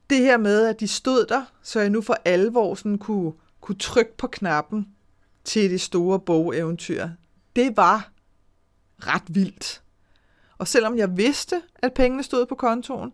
det 0.10 0.18
her 0.18 0.38
med, 0.38 0.66
at 0.66 0.80
de 0.80 0.88
stod 0.88 1.26
der, 1.26 1.52
så 1.62 1.80
jeg 1.80 1.90
nu 1.90 2.02
for 2.02 2.18
alvor 2.26 2.76
sådan 2.76 2.98
kunne, 2.98 3.34
kunne 3.62 3.78
trykke 3.78 4.18
på 4.18 4.28
knappen 4.28 4.88
til 5.44 5.70
det 5.70 5.82
store 5.82 6.20
bogeventyr, 6.20 7.10
det 7.56 7.78
var 7.78 8.12
ret 9.00 9.24
vildt. 9.30 9.82
Og 10.58 10.68
selvom 10.68 10.98
jeg 10.98 11.18
vidste, 11.18 11.62
at 11.76 11.94
pengene 11.94 12.24
stod 12.24 12.46
på 12.46 12.56
kontoen, 12.56 13.12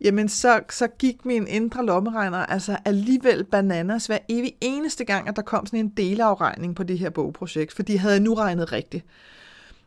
jamen 0.00 0.28
så, 0.28 0.60
så 0.70 0.86
gik 0.86 1.24
min 1.24 1.46
indre 1.46 1.86
lommeregner 1.86 2.38
altså 2.38 2.76
alligevel 2.84 3.44
bananas 3.44 4.06
hver 4.06 4.18
evig 4.28 4.52
eneste 4.60 5.04
gang, 5.04 5.28
at 5.28 5.36
der 5.36 5.42
kom 5.42 5.66
sådan 5.66 5.78
en 5.78 5.88
delafregning 5.88 6.76
på 6.76 6.82
det 6.82 6.98
her 6.98 7.10
bogprojekt, 7.10 7.72
for 7.72 7.82
de 7.82 7.98
havde 7.98 8.20
nu 8.20 8.34
regnet 8.34 8.72
rigtigt. 8.72 9.04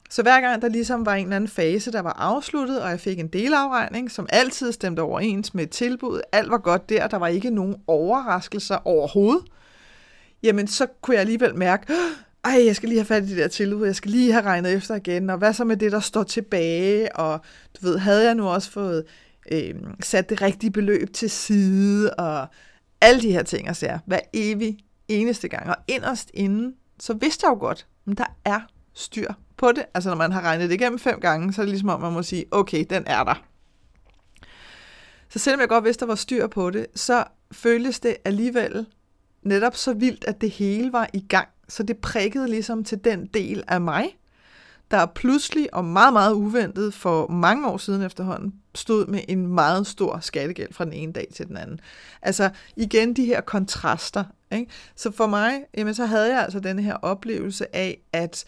Så 0.10 0.22
hver 0.22 0.42
gang 0.42 0.62
der 0.62 0.70
ligesom 0.70 1.06
var 1.06 1.14
en 1.14 1.26
eller 1.26 1.36
anden 1.36 1.50
fase, 1.50 1.92
der 1.92 2.00
var 2.00 2.14
afsluttet, 2.14 2.82
og 2.82 2.90
jeg 2.90 3.00
fik 3.00 3.20
en 3.20 3.28
delafregning, 3.28 4.12
som 4.12 4.26
altid 4.30 4.72
stemte 4.72 5.00
overens 5.00 5.54
med 5.54 5.64
et 5.64 5.70
tilbud, 5.70 6.22
alt 6.32 6.50
var 6.52 6.58
godt 6.58 6.90
der, 6.90 7.08
der 7.08 7.18
var 7.18 7.28
ikke 7.28 7.50
nogen 7.50 7.76
overraskelser 7.88 8.78
overhovedet, 8.88 9.46
jamen 10.44 10.68
så 10.68 10.88
kunne 11.02 11.14
jeg 11.14 11.22
alligevel 11.22 11.56
mærke, 11.56 11.94
ej, 12.48 12.66
jeg 12.66 12.76
skal 12.76 12.90
lige 12.90 13.00
have 13.00 13.06
fat 13.06 13.24
i 13.24 13.30
det 13.30 13.38
der 13.38 13.48
tilbud, 13.48 13.86
jeg 13.86 13.96
skal 13.96 14.12
lige 14.12 14.32
have 14.32 14.46
regnet 14.46 14.74
efter 14.74 14.96
igen, 14.96 15.30
og 15.30 15.38
hvad 15.38 15.54
så 15.54 15.64
med 15.64 15.78
det, 15.78 15.92
der 15.92 16.00
står 16.00 16.24
tilbage, 16.24 17.16
og 17.16 17.40
du 17.76 17.88
ved, 17.88 17.98
havde 17.98 18.26
jeg 18.26 18.36
nu 18.36 18.48
også 18.48 18.72
fået 18.72 19.04
øh, 19.52 19.76
sat 20.04 20.30
det 20.30 20.42
rigtige 20.42 20.72
beløb 20.72 21.14
til 21.14 21.30
side, 21.30 22.14
og 22.14 22.48
alle 23.02 23.22
de 23.22 23.32
her 23.32 23.44
ting, 23.44 23.70
og 23.70 23.76
ser, 23.76 24.00
hver 24.06 24.20
evig 24.34 24.78
eneste 25.08 25.48
gang. 25.48 25.70
Og 25.70 25.76
inderst 25.88 26.32
inden, 26.34 26.74
så 27.00 27.14
vidste 27.14 27.46
jeg 27.46 27.50
jo 27.50 27.60
godt, 27.60 27.88
at 28.12 28.18
der 28.18 28.36
er 28.46 28.60
styr 28.94 29.34
på 29.58 29.72
det. 29.72 29.86
Altså 29.94 30.10
når 30.10 30.18
man 30.18 30.32
har 30.32 30.42
regnet 30.42 30.70
det 30.70 30.76
igennem 30.76 31.00
fem 31.00 31.20
gange, 31.20 31.54
så 31.54 31.62
er 31.62 31.66
det 31.66 31.72
ligesom 31.72 31.90
om, 31.90 32.02
man 32.02 32.14
må 32.14 32.24
sige, 32.24 32.46
okay, 32.52 32.86
den 32.90 33.04
er 33.08 33.24
der. 33.24 33.44
Så 35.30 35.40
selvom 35.40 35.60
jeg 35.60 35.70
godt 35.70 35.84
vidste, 35.84 36.00
der 36.00 36.06
var 36.06 36.16
styr 36.16 36.48
på 36.48 36.70
det, 36.70 36.86
så 36.96 37.24
føltes 37.52 38.00
det 38.00 38.16
alligevel 38.26 38.86
netop 39.44 39.76
så 39.76 39.94
vildt, 39.94 40.26
at 40.28 40.42
det 40.42 40.50
hele 40.52 40.94
var 40.94 41.10
i 41.14 41.26
gang. 41.30 41.48
Så 41.70 41.84
det 41.84 41.98
prikkede 41.98 42.48
ligesom 42.48 42.84
til 42.84 42.98
den 43.04 43.26
del 43.26 43.64
af 43.68 43.82
mig, 43.82 44.18
der 44.92 45.06
pludselig 45.06 45.74
og 45.74 45.86
meget, 45.86 46.14
meget 46.14 46.34
uventet 46.34 46.94
for 46.94 47.28
mange 47.28 47.68
år 47.68 47.78
siden 47.78 48.02
efterhånden 48.02 48.54
stod 48.76 49.08
med 49.08 49.20
en 49.28 49.48
meget 49.48 49.88
stor 49.88 50.20
skattegæld 50.20 50.74
fra 50.74 50.86
den 50.86 50.94
ene 50.94 51.14
dag 51.14 51.28
til 51.36 51.48
den 51.48 51.58
anden. 51.58 51.80
Altså 52.22 52.50
igen 52.76 53.14
de 53.14 53.26
her 53.26 53.42
kontraster. 53.42 54.24
Ikke? 54.52 54.72
Så 54.96 55.12
for 55.12 55.28
mig, 55.28 55.64
jamen, 55.78 55.94
så 55.94 56.06
havde 56.06 56.34
jeg 56.34 56.44
altså 56.44 56.60
den 56.60 56.80
her 56.80 56.94
oplevelse 56.94 57.76
af, 57.76 58.02
at, 58.14 58.46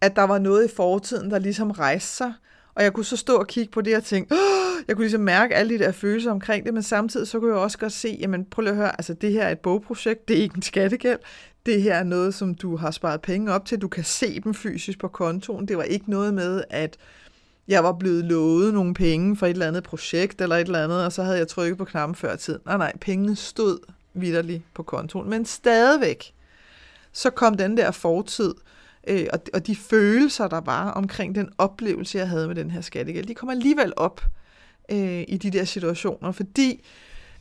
at 0.00 0.16
der 0.16 0.22
var 0.22 0.38
noget 0.38 0.64
i 0.64 0.74
fortiden, 0.74 1.30
der 1.30 1.38
ligesom 1.38 1.70
rejste 1.70 2.16
sig, 2.16 2.32
og 2.76 2.82
jeg 2.82 2.92
kunne 2.92 3.04
så 3.04 3.16
stå 3.16 3.36
og 3.36 3.46
kigge 3.46 3.70
på 3.70 3.80
det 3.80 3.96
og 3.96 4.04
tænke, 4.04 4.34
Åh! 4.34 4.66
jeg 4.88 4.96
kunne 4.96 5.04
ligesom 5.04 5.20
mærke 5.20 5.54
alle 5.54 5.78
de 5.78 5.84
der 5.84 5.92
følelser 5.92 6.30
omkring 6.30 6.66
det, 6.66 6.74
men 6.74 6.82
samtidig 6.82 7.28
så 7.28 7.40
kunne 7.40 7.50
jeg 7.50 7.60
også 7.60 7.78
godt 7.78 7.92
se, 7.92 8.18
jamen 8.20 8.44
prøv 8.44 8.62
lige 8.62 8.70
at 8.70 8.76
høre, 8.76 9.00
altså 9.00 9.14
det 9.14 9.32
her 9.32 9.42
er 9.42 9.50
et 9.50 9.58
bogprojekt, 9.58 10.28
det 10.28 10.38
er 10.38 10.42
ikke 10.42 10.56
en 10.56 10.62
skattegæld, 10.62 11.18
det 11.66 11.82
her 11.82 11.94
er 11.94 12.04
noget, 12.04 12.34
som 12.34 12.54
du 12.54 12.76
har 12.76 12.90
sparet 12.90 13.20
penge 13.20 13.52
op 13.52 13.64
til, 13.64 13.78
du 13.78 13.88
kan 13.88 14.04
se 14.04 14.40
dem 14.40 14.54
fysisk 14.54 14.98
på 14.98 15.08
kontoen, 15.08 15.68
det 15.68 15.76
var 15.76 15.82
ikke 15.82 16.10
noget 16.10 16.34
med, 16.34 16.64
at 16.70 16.96
jeg 17.68 17.84
var 17.84 17.92
blevet 17.92 18.24
lovet 18.24 18.74
nogle 18.74 18.94
penge 18.94 19.36
for 19.36 19.46
et 19.46 19.50
eller 19.50 19.68
andet 19.68 19.82
projekt 19.82 20.40
eller 20.40 20.56
et 20.56 20.66
eller 20.66 20.84
andet, 20.84 21.04
og 21.04 21.12
så 21.12 21.22
havde 21.22 21.38
jeg 21.38 21.48
trykket 21.48 21.78
på 21.78 21.84
knappen 21.84 22.14
før 22.14 22.36
tid. 22.36 22.58
Nej, 22.64 22.76
nej, 22.76 22.92
pengene 23.00 23.36
stod 23.36 23.78
vidderligt 24.14 24.62
på 24.74 24.82
kontoen, 24.82 25.30
men 25.30 25.44
stadigvæk, 25.44 26.32
så 27.12 27.30
kom 27.30 27.56
den 27.56 27.76
der 27.76 27.90
fortid, 27.90 28.54
øh, 29.06 29.26
og, 29.32 29.40
og 29.54 29.66
de 29.66 29.76
følelser, 29.76 30.48
der 30.48 30.60
var 30.60 30.90
omkring 30.90 31.34
den 31.34 31.48
oplevelse, 31.58 32.18
jeg 32.18 32.28
havde 32.28 32.46
med 32.46 32.54
den 32.54 32.70
her 32.70 32.80
skattegæld, 32.80 33.26
de 33.26 33.34
kom 33.34 33.48
alligevel 33.48 33.92
op 33.96 34.24
øh, 34.90 35.24
i 35.28 35.38
de 35.42 35.50
der 35.50 35.64
situationer, 35.64 36.32
fordi 36.32 36.84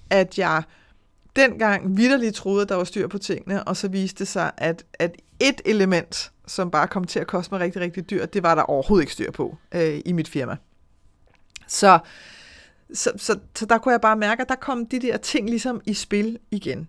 at 0.09 0.39
jeg 0.39 0.63
dengang 1.35 1.97
vidderligt 1.97 2.35
troede, 2.35 2.61
at 2.61 2.69
der 2.69 2.75
var 2.75 2.83
styr 2.83 3.07
på 3.07 3.17
tingene, 3.17 3.63
og 3.63 3.77
så 3.77 3.87
viste 3.87 4.19
det 4.19 4.27
sig, 4.27 4.51
at, 4.57 4.85
at 4.93 5.15
et 5.39 5.61
element, 5.65 6.31
som 6.47 6.71
bare 6.71 6.87
kom 6.87 7.03
til 7.03 7.19
at 7.19 7.27
koste 7.27 7.53
mig 7.53 7.61
rigtig, 7.61 7.81
rigtig 7.81 8.09
dyrt, 8.09 8.33
det 8.33 8.43
var 8.43 8.55
der 8.55 8.61
overhovedet 8.61 9.03
ikke 9.03 9.13
styr 9.13 9.31
på 9.31 9.57
øh, 9.71 10.01
i 10.05 10.11
mit 10.11 10.27
firma. 10.27 10.57
Så, 11.67 11.99
så, 12.93 13.11
så, 13.17 13.39
så 13.55 13.65
der 13.65 13.77
kunne 13.77 13.91
jeg 13.91 14.01
bare 14.01 14.15
mærke, 14.15 14.41
at 14.41 14.49
der 14.49 14.55
kom 14.55 14.85
de 14.85 14.99
der 14.99 15.17
ting 15.17 15.49
ligesom 15.49 15.81
i 15.85 15.93
spil 15.93 16.39
igen. 16.51 16.87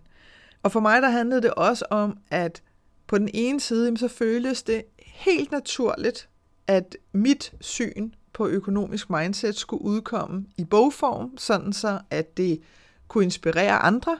Og 0.63 0.71
for 0.71 0.79
mig 0.79 1.01
der 1.01 1.09
handlede 1.09 1.41
det 1.41 1.51
også 1.51 1.85
om, 1.89 2.17
at 2.31 2.61
på 3.07 3.17
den 3.17 3.29
ene 3.33 3.59
side, 3.59 3.97
så 3.97 4.07
føltes 4.07 4.63
det 4.63 4.83
helt 4.99 5.51
naturligt, 5.51 6.29
at 6.67 6.97
mit 7.11 7.53
syn 7.61 8.11
på 8.33 8.47
økonomisk 8.47 9.09
mindset 9.09 9.55
skulle 9.55 9.83
udkomme 9.83 10.45
i 10.57 10.63
bogform, 10.63 11.37
sådan 11.37 11.73
så 11.73 11.99
at 12.09 12.37
det 12.37 12.61
kunne 13.07 13.23
inspirere 13.23 13.79
andre. 13.79 14.19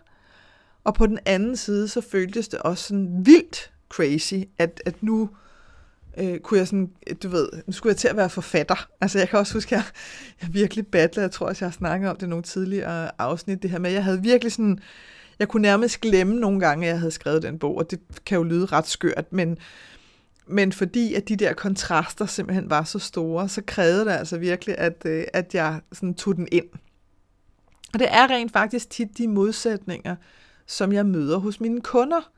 Og 0.84 0.94
på 0.94 1.08
den 1.08 1.20
anden 1.26 1.58
side, 1.58 1.88
så 1.88 2.02
føltes 2.02 2.48
det 2.48 2.60
også 2.60 2.84
sådan 2.84 3.26
vildt 3.26 3.72
crazy, 3.90 4.34
at, 4.58 4.82
at 4.86 5.04
nu 5.04 5.30
øh, 6.18 6.40
kunne 6.40 6.58
jeg 6.58 6.68
sådan, 6.68 6.92
du 7.24 7.30
ved, 7.30 7.50
nu 7.68 7.74
skulle 7.74 7.92
jeg 7.92 7.98
til 7.98 8.08
at 8.08 8.18
være 8.18 8.30
forfatter. 8.30 8.90
Altså 9.02 9.20
jeg 9.20 9.30
kan 9.30 9.40
også 9.40 9.54
huske, 9.54 9.76
at 9.76 9.82
jeg, 9.82 9.86
jeg 10.42 10.54
virkelig 10.54 10.88
battlede, 10.88 11.24
jeg 11.24 11.32
tror 11.32 11.48
også, 11.48 11.66
jeg 11.66 11.70
har 11.70 11.78
snakket 11.78 12.10
om 12.10 12.18
det 12.18 12.30
nogle 12.30 12.44
tidligere 12.44 13.22
afsnit, 13.22 13.62
det 13.62 13.70
her 13.70 13.80
med, 13.80 13.92
jeg 13.92 14.04
havde 14.04 14.22
virkelig 14.22 14.52
sådan, 14.52 14.80
jeg 15.40 15.48
kunne 15.48 15.62
nærmest 15.62 16.02
glemme 16.02 16.36
nogle 16.36 16.60
gange, 16.60 16.86
at 16.88 16.92
jeg 16.92 17.00
havde 17.00 17.12
skrevet 17.12 17.44
den 17.44 17.60
bog, 17.60 17.78
og 17.78 17.92
det 17.92 18.00
kan 18.26 18.38
jo 18.38 18.44
lyde 18.44 18.66
ret 18.66 18.88
skørt, 18.88 19.34
men, 19.34 19.58
men 20.48 20.72
fordi 20.72 21.14
at 21.14 21.30
de 21.30 21.36
der 21.36 21.54
kontraster 21.54 22.26
simpelthen 22.26 22.70
var 22.70 22.84
så 22.84 23.00
store, 23.00 23.50
så 23.50 23.62
krævede 23.68 24.06
det 24.06 24.12
altså 24.12 24.38
virkelig, 24.38 24.78
at, 24.78 25.06
øh, 25.06 25.24
at 25.34 25.56
jeg 25.56 25.82
sådan 25.94 26.14
tog 26.14 26.36
den 26.36 26.48
ind. 26.52 26.66
Og 27.94 28.00
det 28.00 28.08
er 28.12 28.30
rent 28.30 28.52
faktisk 28.52 28.90
tit 28.90 29.18
de 29.18 29.28
modsætninger, 29.28 30.16
som 30.66 30.94
jeg 30.94 31.06
møder 31.06 31.38
hos 31.38 31.60
mine 31.60 31.82
kunder. 31.82 32.32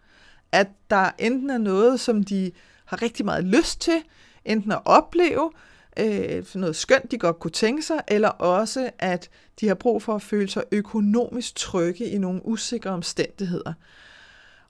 At 0.52 0.68
der 0.90 1.10
enten 1.18 1.50
er 1.50 1.58
noget, 1.58 2.00
som 2.00 2.24
de 2.24 2.52
har 2.86 3.02
rigtig 3.02 3.26
meget 3.26 3.44
lyst 3.44 3.82
til, 3.82 4.04
enten 4.46 4.72
at 4.72 4.82
opleve, 4.86 5.52
øh, 6.00 6.46
noget 6.56 6.76
skønt, 6.76 7.12
de 7.12 7.18
godt 7.18 7.40
kunne 7.40 7.52
tænke 7.52 7.82
sig, 7.84 8.00
eller 8.08 8.30
også, 8.30 8.90
at 9.00 9.30
de 9.60 9.68
har 9.68 9.76
brug 9.76 10.04
for 10.04 10.16
at 10.16 10.22
føle 10.22 10.50
sig 10.50 10.64
økonomisk 10.72 11.56
trygge 11.56 12.06
i 12.06 12.18
nogle 12.18 12.46
usikre 12.46 12.90
omstændigheder. 12.90 13.74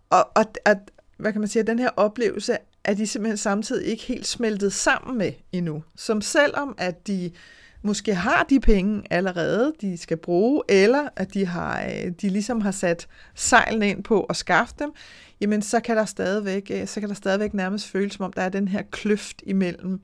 Og, 0.10 0.30
og 0.36 0.46
at, 0.66 0.78
hvad 1.18 1.32
kan 1.32 1.42
man 1.42 1.48
sige, 1.48 1.62
at 1.62 1.68
den 1.68 1.80
her 1.80 1.90
oplevelse 1.96 2.58
er 2.84 2.94
de 2.94 3.08
simpelthen 3.08 3.38
samtidig 3.38 3.88
ikke 3.88 4.04
helt 4.04 4.28
smeltet 4.28 4.74
sammen 4.74 5.18
med 5.18 5.34
endnu. 5.52 5.84
Som 5.96 6.22
selvom 6.22 6.76
at 6.78 7.08
de 7.08 7.32
måske 7.82 8.16
har 8.16 8.44
de 8.44 8.60
penge 8.60 9.04
allerede, 9.10 9.74
de 9.82 9.98
skal 9.98 10.18
bruge, 10.18 10.64
eller 10.70 11.10
at 11.16 11.34
de, 11.34 11.46
har, 11.46 11.84
øh, 11.84 12.12
de 12.22 12.30
ligesom 12.30 12.62
har 12.62 12.72
sat 12.72 13.08
sejlene 13.36 13.90
ind 13.90 14.04
på 14.04 14.24
at 14.24 14.36
skaffe 14.36 14.76
dem, 14.80 14.92
jamen 15.42 15.62
så 15.62 15.80
kan 15.80 15.98
der 15.98 16.06
stadigvæk, 16.06 16.72
øh, 16.74 16.88
så 16.88 17.00
kan 17.00 17.10
der 17.10 17.16
stadigvæk 17.16 17.54
nærmest 17.54 17.88
føles 17.88 18.14
som 18.14 18.26
om, 18.26 18.34
der 18.34 18.42
er 18.42 18.50
den 18.50 18.68
her 18.68 18.82
kløft 18.92 19.44
imellem, 19.46 19.94
øh, 19.94 20.00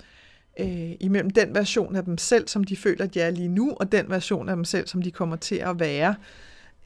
Øh, 0.59 0.91
imellem 0.99 1.29
den 1.29 1.55
version 1.55 1.95
af 1.95 2.03
dem 2.03 2.17
selv, 2.17 2.47
som 2.47 2.63
de 2.63 2.77
føler, 2.77 3.05
de 3.05 3.21
er 3.21 3.29
lige 3.29 3.47
nu, 3.47 3.73
og 3.79 3.91
den 3.91 4.09
version 4.09 4.49
af 4.49 4.55
dem 4.55 4.65
selv, 4.65 4.87
som 4.87 5.01
de 5.01 5.11
kommer 5.11 5.35
til 5.35 5.55
at 5.55 5.79
være, 5.79 6.15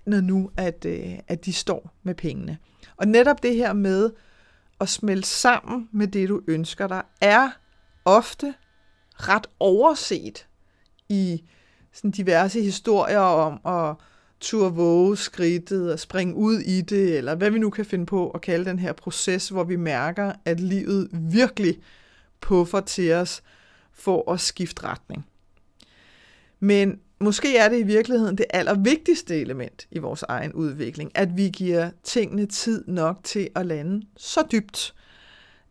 når 0.05 0.21
nu 0.21 0.51
at, 0.57 0.85
øh, 0.85 1.19
at 1.27 1.45
de 1.45 1.53
står 1.53 1.93
med 2.03 2.15
pengene. 2.15 2.57
Og 2.97 3.07
netop 3.07 3.43
det 3.43 3.55
her 3.55 3.73
med 3.73 4.11
at 4.79 4.89
smelte 4.89 5.27
sammen 5.27 5.89
med 5.91 6.07
det, 6.07 6.29
du 6.29 6.41
ønsker 6.47 6.87
dig, 6.87 7.01
er 7.21 7.49
ofte 8.05 8.53
ret 9.13 9.47
overset 9.59 10.47
i 11.09 11.43
sådan 11.93 12.11
diverse 12.11 12.61
historier 12.61 13.19
om 13.19 13.59
at 13.65 13.95
turde 14.39 14.73
våge 14.75 15.17
skridtet 15.17 15.93
og 15.93 15.99
springe 15.99 16.35
ud 16.35 16.59
i 16.59 16.81
det, 16.81 17.17
eller 17.17 17.35
hvad 17.35 17.51
vi 17.51 17.59
nu 17.59 17.69
kan 17.69 17.85
finde 17.85 18.05
på 18.05 18.29
at 18.29 18.41
kalde 18.41 18.65
den 18.65 18.79
her 18.79 18.93
proces, 18.93 19.49
hvor 19.49 19.63
vi 19.63 19.75
mærker, 19.75 20.33
at 20.45 20.59
livet 20.59 21.09
virkelig 21.11 21.77
puffer 22.41 22.79
til 22.79 23.13
os 23.13 23.43
for 23.99 24.31
at 24.31 24.39
skifte 24.39 24.83
retning. 24.83 25.25
Men 26.59 26.99
måske 27.19 27.57
er 27.57 27.69
det 27.69 27.79
i 27.79 27.83
virkeligheden 27.83 28.37
det 28.37 28.45
allervigtigste 28.49 29.41
element 29.41 29.87
i 29.91 29.99
vores 29.99 30.23
egen 30.23 30.53
udvikling, 30.53 31.11
at 31.15 31.37
vi 31.37 31.49
giver 31.49 31.89
tingene 32.03 32.45
tid 32.45 32.83
nok 32.87 33.19
til 33.23 33.49
at 33.55 33.65
lande 33.65 34.05
så 34.17 34.47
dybt, 34.51 34.93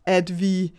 at 0.06 0.40
vi 0.40 0.72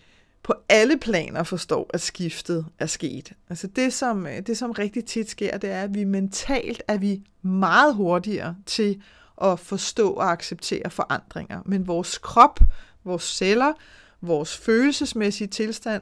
på 0.43 0.53
alle 0.69 0.97
planer 0.97 1.43
forstår, 1.43 1.89
at 1.93 2.01
skiftet 2.01 2.65
er 2.79 2.85
sket. 2.85 3.33
Altså 3.49 3.67
det 3.67 3.93
som, 3.93 4.27
det, 4.47 4.57
som 4.57 4.71
rigtig 4.71 5.05
tit 5.05 5.29
sker, 5.29 5.57
det 5.57 5.69
er, 5.69 5.81
at 5.81 5.93
vi 5.93 6.03
mentalt 6.03 6.83
er 6.87 6.97
vi 6.97 7.23
meget 7.41 7.95
hurtigere 7.95 8.55
til 8.65 9.01
at 9.41 9.59
forstå 9.59 10.09
og 10.09 10.31
acceptere 10.31 10.89
forandringer. 10.89 11.61
Men 11.65 11.87
vores 11.87 12.17
krop, 12.17 12.59
vores 13.03 13.23
celler, 13.23 13.73
vores 14.21 14.57
følelsesmæssige 14.57 15.47
tilstand, 15.47 16.01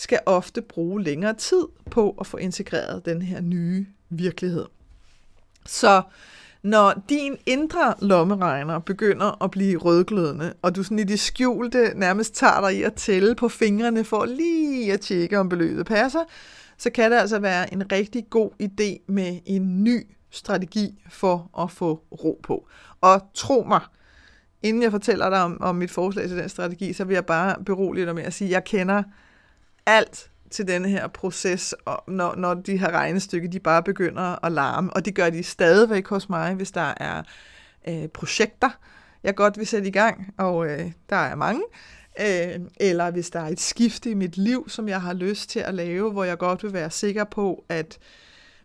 skal 0.00 0.18
ofte 0.26 0.62
bruge 0.62 1.02
længere 1.02 1.34
tid 1.34 1.66
på 1.90 2.16
at 2.20 2.26
få 2.26 2.36
integreret 2.36 3.04
den 3.04 3.22
her 3.22 3.40
nye 3.40 3.86
virkelighed. 4.08 4.64
Så 5.66 6.02
når 6.62 7.02
din 7.08 7.36
indre 7.46 7.94
lommeregner 8.02 8.78
begynder 8.78 9.44
at 9.44 9.50
blive 9.50 9.78
rødglødende, 9.78 10.54
og 10.62 10.76
du 10.76 10.82
sådan 10.82 10.98
i 10.98 11.04
det 11.04 11.20
skjulte 11.20 11.92
nærmest 11.96 12.34
tager 12.34 12.60
dig 12.60 12.78
i 12.78 12.82
at 12.82 12.94
tælle 12.94 13.34
på 13.34 13.48
fingrene 13.48 14.04
for 14.04 14.24
lige 14.24 14.92
at 14.92 15.00
tjekke, 15.00 15.38
om 15.38 15.48
beløbet 15.48 15.86
passer, 15.86 16.24
så 16.78 16.90
kan 16.90 17.10
det 17.10 17.18
altså 17.18 17.38
være 17.38 17.72
en 17.72 17.92
rigtig 17.92 18.26
god 18.30 18.50
idé 18.62 19.12
med 19.12 19.38
en 19.46 19.84
ny 19.84 20.06
strategi 20.30 21.02
for 21.10 21.50
at 21.62 21.70
få 21.70 21.94
ro 22.24 22.40
på. 22.42 22.68
Og 23.00 23.22
tro 23.34 23.64
mig, 23.68 23.80
inden 24.62 24.82
jeg 24.82 24.90
fortæller 24.90 25.30
dig 25.30 25.42
om, 25.42 25.58
om 25.60 25.76
mit 25.76 25.90
forslag 25.90 26.28
til 26.28 26.36
den 26.36 26.48
strategi, 26.48 26.92
så 26.92 27.04
vil 27.04 27.14
jeg 27.14 27.26
bare 27.26 27.64
berolige 27.64 28.06
dig 28.06 28.14
med 28.14 28.22
at 28.22 28.32
sige, 28.32 28.48
at 28.48 28.52
jeg 28.52 28.64
kender 28.64 29.02
alt 29.90 30.30
til 30.50 30.68
denne 30.68 30.88
her 30.88 31.08
proces, 31.08 31.74
og 31.84 32.04
når, 32.08 32.34
når 32.36 32.54
de 32.54 32.76
her 32.76 32.90
regnestykker, 32.90 33.48
de 33.48 33.60
bare 33.60 33.82
begynder 33.82 34.44
at 34.44 34.52
larme, 34.52 34.92
og 34.92 35.04
det 35.04 35.14
gør 35.14 35.30
de 35.30 35.42
stadigvæk 35.42 36.08
hos 36.08 36.28
mig, 36.28 36.54
hvis 36.54 36.70
der 36.70 36.94
er 36.96 37.22
øh, 37.88 38.08
projekter, 38.08 38.70
jeg 39.22 39.34
godt 39.34 39.58
vil 39.58 39.66
sætte 39.66 39.88
i 39.88 39.92
gang, 39.92 40.34
og 40.38 40.66
øh, 40.66 40.92
der 41.10 41.16
er 41.16 41.34
mange, 41.34 41.62
øh, 42.20 42.60
eller 42.80 43.10
hvis 43.10 43.30
der 43.30 43.40
er 43.40 43.48
et 43.48 43.60
skifte 43.60 44.10
i 44.10 44.14
mit 44.14 44.36
liv, 44.36 44.68
som 44.68 44.88
jeg 44.88 45.00
har 45.00 45.12
lyst 45.12 45.50
til 45.50 45.60
at 45.60 45.74
lave, 45.74 46.12
hvor 46.12 46.24
jeg 46.24 46.38
godt 46.38 46.62
vil 46.62 46.72
være 46.72 46.90
sikker 46.90 47.24
på, 47.24 47.64
at 47.68 47.98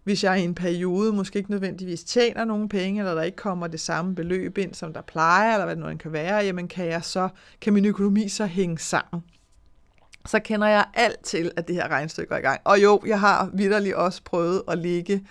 hvis 0.04 0.24
jeg 0.24 0.40
i 0.40 0.44
en 0.44 0.56
periode 0.56 1.14
måske 1.14 1.38
ikke 1.40 1.52
nødvendigvis 1.52 2.04
tjener 2.04 2.46
nogen 2.46 2.70
penge, 2.70 3.00
eller 3.00 3.16
der 3.16 3.22
ikke 3.22 3.36
kommer 3.36 3.68
det 3.68 3.80
samme 3.80 4.16
beløb 4.16 4.58
ind, 4.58 4.74
som 4.74 4.94
der 4.94 5.02
plejer, 5.02 5.54
eller 5.54 5.66
hvad 5.66 5.76
det 5.76 5.86
nu 5.86 5.98
kan 5.98 6.14
være, 6.14 6.36
jamen 6.36 6.68
kan, 6.68 6.86
jeg 6.86 7.04
så, 7.04 7.30
kan 7.62 7.74
min 7.74 7.86
økonomi 7.86 8.30
så 8.30 8.46
hænge 8.46 8.78
sammen? 8.78 9.24
Så 10.26 10.40
kender 10.40 10.68
jeg 10.68 10.86
alt 10.94 11.20
til, 11.24 11.52
at 11.56 11.68
det 11.68 11.76
her 11.76 11.88
regnstykke 11.88 12.34
er 12.34 12.38
i 12.38 12.42
gang. 12.42 12.62
Og 12.64 12.84
jo, 12.84 13.02
jeg 13.06 13.20
har 13.20 13.50
vidderligt 13.54 13.96
også 13.96 14.22
prøvet 14.24 14.62
at 14.68 14.78
ligge, 14.78 15.28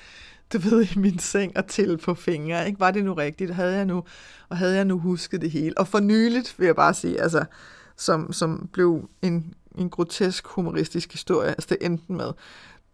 du 0.52 0.58
ved, 0.58 0.86
i 0.96 0.98
min 0.98 1.18
seng 1.18 1.56
og 1.56 1.66
til 1.66 1.98
på 1.98 2.14
fingre. 2.14 2.66
Ikke? 2.66 2.80
Var 2.80 2.90
det 2.90 3.04
nu 3.04 3.14
rigtigt? 3.14 3.54
Havde 3.54 3.76
jeg 3.76 3.84
nu, 3.84 4.04
og 4.48 4.56
havde 4.56 4.76
jeg 4.76 4.84
nu 4.84 4.98
husket 4.98 5.40
det 5.40 5.50
hele? 5.50 5.78
Og 5.78 5.88
for 5.88 6.00
nyligt, 6.00 6.54
vil 6.58 6.66
jeg 6.66 6.76
bare 6.76 6.94
sige, 6.94 7.20
altså, 7.20 7.44
som, 7.96 8.32
som 8.32 8.68
blev 8.72 9.08
en, 9.22 9.54
en 9.78 9.90
grotesk 9.90 10.46
humoristisk 10.46 11.12
historie, 11.12 11.48
altså 11.48 11.66
det 11.68 11.78
endte 11.80 12.12
med, 12.12 12.32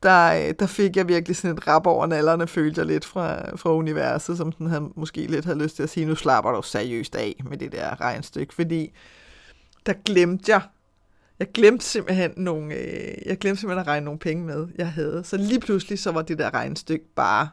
der, 0.03 0.47
øh, 0.49 0.55
der 0.59 0.67
fik 0.67 0.97
jeg 0.97 1.09
virkelig 1.09 1.37
sådan 1.37 1.57
et 1.57 1.67
rap 1.67 1.87
over 1.87 2.07
nallerne, 2.07 2.47
følte 2.47 2.79
jeg 2.79 2.87
lidt 2.87 3.05
fra, 3.05 3.57
fra 3.57 3.75
universet, 3.75 4.37
som 4.37 4.53
den 4.53 4.67
havde, 4.67 4.89
måske 4.97 5.27
lidt 5.27 5.45
havde 5.45 5.63
lyst 5.63 5.77
til 5.77 5.83
at 5.83 5.91
sige, 5.91 6.07
nu 6.07 6.15
slapper 6.15 6.51
du 6.51 6.63
seriøst 6.63 7.15
af 7.15 7.41
med 7.49 7.57
det 7.57 7.73
der 7.73 8.01
regnstykke, 8.01 8.55
fordi 8.55 8.93
der 9.87 9.93
glemte 10.05 10.53
jeg 10.53 10.61
jeg 11.41 11.49
glemte 11.55 11.85
simpelthen 11.85 12.31
nogle, 12.37 12.75
øh, 12.75 13.15
jeg 13.27 13.39
glemte 13.39 13.61
simpelthen 13.61 13.81
at 13.81 13.87
regne 13.87 14.05
nogle 14.05 14.19
penge 14.19 14.45
med, 14.45 14.69
jeg 14.79 14.93
havde. 14.93 15.23
Så 15.25 15.37
lige 15.37 15.61
pludselig, 15.61 15.99
så 15.99 16.13
var 16.13 16.23
det 16.23 16.39
der 16.39 16.55
regnestykke 16.55 17.05
bare 17.15 17.49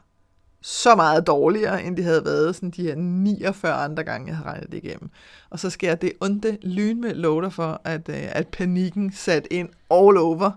så 0.62 0.96
meget 0.96 1.28
dårligere, 1.28 1.84
end 1.84 1.98
det 1.98 2.06
havde 2.06 2.26
været 2.26 2.56
sådan 2.56 2.70
de 2.70 2.84
her 2.84 2.96
49 2.96 3.74
andre 3.74 4.04
gange, 4.04 4.28
jeg 4.28 4.36
havde 4.36 4.50
regnet 4.50 4.72
det 4.72 4.78
igennem. 4.84 5.10
Og 5.50 5.60
så 5.60 5.70
sker 5.70 5.96
det 5.96 6.14
onde 6.22 6.58
lyn 6.62 7.02
med 7.02 7.14
loader 7.14 7.50
for, 7.50 7.82
at, 7.84 8.10
øh, 8.10 8.16
at 8.32 8.48
panikken 8.48 9.12
sat 9.14 9.48
ind 9.52 9.70
all 9.92 10.18
over, 10.18 10.52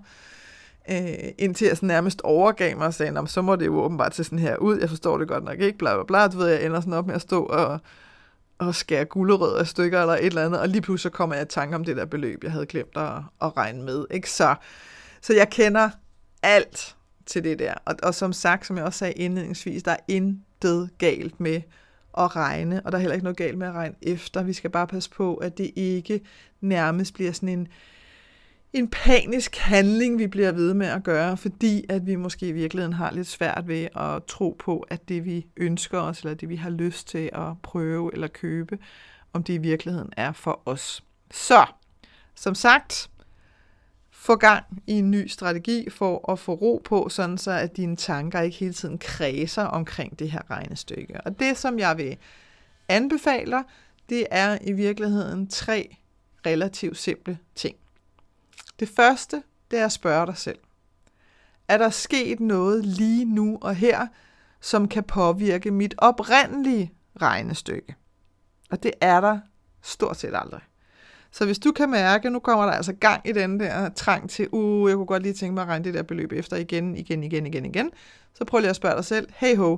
øh, 0.91 1.29
indtil 1.39 1.67
jeg 1.67 1.77
sådan 1.77 1.87
nærmest 1.87 2.21
overgav 2.21 2.77
mig 2.77 2.87
og 2.87 2.95
sagde, 2.95 3.27
så 3.27 3.43
må 3.43 3.57
det 3.57 3.67
jo 3.67 3.81
åbenbart 3.81 4.15
se 4.15 4.25
sådan 4.25 4.39
her 4.39 4.57
ud, 4.57 4.79
jeg 4.81 4.89
forstår 4.89 5.19
det 5.19 5.29
godt 5.29 5.45
nok 5.45 5.61
ikke, 5.61 5.79
bla 5.79 5.95
bla 5.95 6.05
bla, 6.05 6.29
du 6.29 6.39
ved, 6.39 6.49
jeg 6.49 6.65
ender 6.65 6.81
sådan 6.81 6.93
op 6.93 7.07
med 7.07 7.15
at 7.15 7.21
stå 7.23 7.43
og, 7.43 7.81
og 8.61 8.75
skære 8.75 9.05
gulerødder 9.05 9.59
af 9.59 9.67
stykker 9.67 10.01
eller 10.01 10.15
et 10.15 10.27
eller 10.27 10.47
andet, 10.47 10.61
og 10.61 10.69
lige 10.69 10.83
pludselig 10.83 11.13
så 11.13 11.17
kommer 11.17 11.37
jeg 11.37 11.43
i 11.43 11.49
tanke 11.49 11.75
om 11.75 11.85
det 11.85 11.97
der 11.97 12.05
beløb, 12.05 12.45
jeg 12.45 12.53
havde 12.53 12.67
glemt 12.67 12.97
at, 12.97 13.13
at 13.43 13.57
regne 13.57 13.83
med. 13.83 14.07
Ikke? 14.11 14.31
Så, 14.31 14.55
så 15.21 15.35
jeg 15.35 15.51
kender 15.51 15.91
alt 16.43 16.97
til 17.27 17.45
det 17.45 17.59
der. 17.59 17.75
Og, 17.85 17.95
og 18.03 18.15
som 18.15 18.33
sagt, 18.33 18.67
som 18.67 18.77
jeg 18.77 18.85
også 18.85 18.99
sagde 18.99 19.13
indledningsvis, 19.13 19.83
der 19.83 19.93
er 19.93 19.97
intet 20.09 20.91
galt 20.99 21.41
med 21.41 21.63
at 22.19 22.37
regne, 22.37 22.83
og 22.85 22.93
der 22.93 22.99
er 22.99 23.01
heller 23.01 23.15
ikke 23.15 23.25
noget 23.25 23.37
galt 23.37 23.59
med 23.59 23.67
at 23.67 23.73
regne 23.73 23.95
efter. 24.03 24.43
Vi 24.43 24.53
skal 24.53 24.71
bare 24.71 24.87
passe 24.87 25.11
på, 25.11 25.35
at 25.35 25.59
det 25.59 25.71
ikke 25.77 26.21
nærmest 26.61 27.15
bliver 27.15 27.33
sådan 27.33 27.49
en, 27.49 27.69
en 28.73 28.89
panisk 28.89 29.57
handling, 29.57 30.19
vi 30.19 30.27
bliver 30.27 30.53
ved 30.53 30.75
med 30.75 30.87
at 30.87 31.03
gøre, 31.03 31.37
fordi 31.37 31.85
at 31.89 32.07
vi 32.07 32.15
måske 32.15 32.49
i 32.49 32.53
virkeligheden 32.53 32.93
har 32.93 33.13
lidt 33.13 33.27
svært 33.27 33.69
ved 33.69 33.89
at 33.97 34.25
tro 34.25 34.57
på, 34.59 34.87
at 34.89 35.09
det 35.09 35.25
vi 35.25 35.47
ønsker 35.57 36.01
os, 36.01 36.21
eller 36.21 36.35
det 36.35 36.49
vi 36.49 36.57
har 36.57 36.71
lyst 36.71 37.09
til 37.09 37.31
at 37.33 37.63
prøve 37.63 38.11
eller 38.13 38.29
købe, 38.29 38.79
om 39.33 39.43
det 39.43 39.55
i 39.55 39.59
virkeligheden 39.59 40.13
er 40.17 40.33
for 40.33 40.63
os. 40.67 41.05
Så, 41.31 41.67
som 42.35 42.55
sagt, 42.55 43.11
få 44.11 44.37
gang 44.37 44.65
i 44.87 44.93
en 44.93 45.11
ny 45.11 45.27
strategi 45.27 45.91
for 45.91 46.33
at 46.33 46.39
få 46.39 46.55
ro 46.55 46.83
på, 46.85 47.09
sådan 47.09 47.39
så 47.39 47.51
at 47.51 47.77
dine 47.77 47.97
tanker 47.97 48.41
ikke 48.41 48.57
hele 48.57 48.73
tiden 48.73 48.99
kredser 48.99 49.63
omkring 49.63 50.19
det 50.19 50.31
her 50.31 50.51
regnestykke. 50.51 51.21
Og 51.21 51.41
det, 51.41 51.59
som 51.59 51.79
jeg 51.79 51.99
vil 51.99 52.17
anbefale 52.89 53.51
dig, 53.51 53.63
det 54.09 54.27
er 54.31 54.59
i 54.61 54.73
virkeligheden 54.73 55.47
tre 55.47 55.97
relativt 56.47 56.97
simple 56.97 57.39
ting. 57.55 57.77
Det 58.81 58.89
første, 58.89 59.43
det 59.71 59.79
er 59.79 59.85
at 59.85 59.93
spørge 59.93 60.27
dig 60.27 60.37
selv. 60.37 60.59
Er 61.69 61.79
der 61.79 61.91
sket 61.91 62.41
noget 62.41 62.85
lige 62.85 63.25
nu 63.25 63.59
og 63.61 63.75
her, 63.75 64.07
som 64.61 64.89
kan 64.89 65.05
påvirke 65.05 65.71
mit 65.71 65.95
oprindelige 65.99 66.93
regnestykke? 67.23 67.95
Og 68.71 68.83
det 68.83 68.93
er 69.01 69.21
der 69.21 69.39
stort 69.83 70.17
set 70.17 70.33
aldrig. 70.35 70.61
Så 71.31 71.45
hvis 71.45 71.59
du 71.59 71.73
kan 71.73 71.91
mærke, 71.91 72.31
nu 72.31 72.39
kommer 72.39 72.65
der 72.65 72.73
altså 72.73 72.93
gang 72.93 73.29
i 73.29 73.33
den 73.33 73.61
der 73.61 73.89
trang 73.89 74.31
til, 74.31 74.49
uh, 74.53 74.91
jeg 74.91 74.97
kunne 74.97 75.07
godt 75.07 75.23
lige 75.23 75.35
tænke 75.35 75.55
mig 75.55 75.63
at 75.63 75.69
regne 75.69 75.85
det 75.85 75.95
der 75.95 76.03
beløb 76.03 76.33
efter 76.33 76.57
igen, 76.57 76.97
igen, 76.97 77.25
igen, 77.25 77.47
igen, 77.47 77.65
igen, 77.65 77.91
så 78.35 78.45
prøv 78.45 78.61
lige 78.61 78.71
at 78.71 78.77
spørge 78.77 78.97
dig 78.97 79.05
selv, 79.05 79.29
hey 79.37 79.57
ho, 79.57 79.77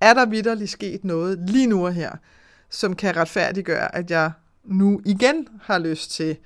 er 0.00 0.14
der 0.14 0.26
vidderligt 0.26 0.70
sket 0.70 1.04
noget 1.04 1.50
lige 1.50 1.66
nu 1.66 1.86
og 1.86 1.92
her, 1.92 2.12
som 2.70 2.96
kan 2.96 3.16
retfærdiggøre, 3.16 3.94
at 3.94 4.10
jeg 4.10 4.32
nu 4.64 5.00
igen 5.04 5.48
har 5.62 5.78
lyst 5.78 6.10
til 6.10 6.36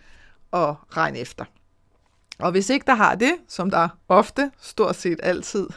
at 0.53 0.75
regne 0.97 1.19
efter? 1.19 1.45
Og 2.39 2.51
hvis 2.51 2.71
ikke 2.71 2.87
der 2.87 2.95
har 2.95 3.15
det, 3.15 3.35
som 3.49 3.71
der 3.71 3.89
ofte, 4.09 4.51
stort 4.61 4.97
set 4.97 5.21
altid, 5.23 5.69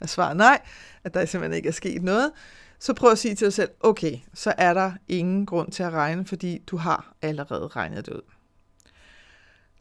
er 0.00 0.06
svaret 0.06 0.36
nej, 0.36 0.60
at 1.04 1.14
der 1.14 1.24
simpelthen 1.24 1.56
ikke 1.56 1.68
er 1.68 1.72
sket 1.72 2.02
noget, 2.02 2.30
så 2.78 2.94
prøv 2.94 3.10
at 3.10 3.18
sige 3.18 3.34
til 3.34 3.44
dig 3.44 3.52
selv, 3.52 3.70
okay, 3.80 4.16
så 4.34 4.54
er 4.58 4.74
der 4.74 4.92
ingen 5.08 5.46
grund 5.46 5.72
til 5.72 5.82
at 5.82 5.92
regne, 5.92 6.24
fordi 6.24 6.58
du 6.58 6.76
har 6.76 7.14
allerede 7.22 7.66
regnet 7.66 8.06
det 8.06 8.12
ud. 8.12 8.22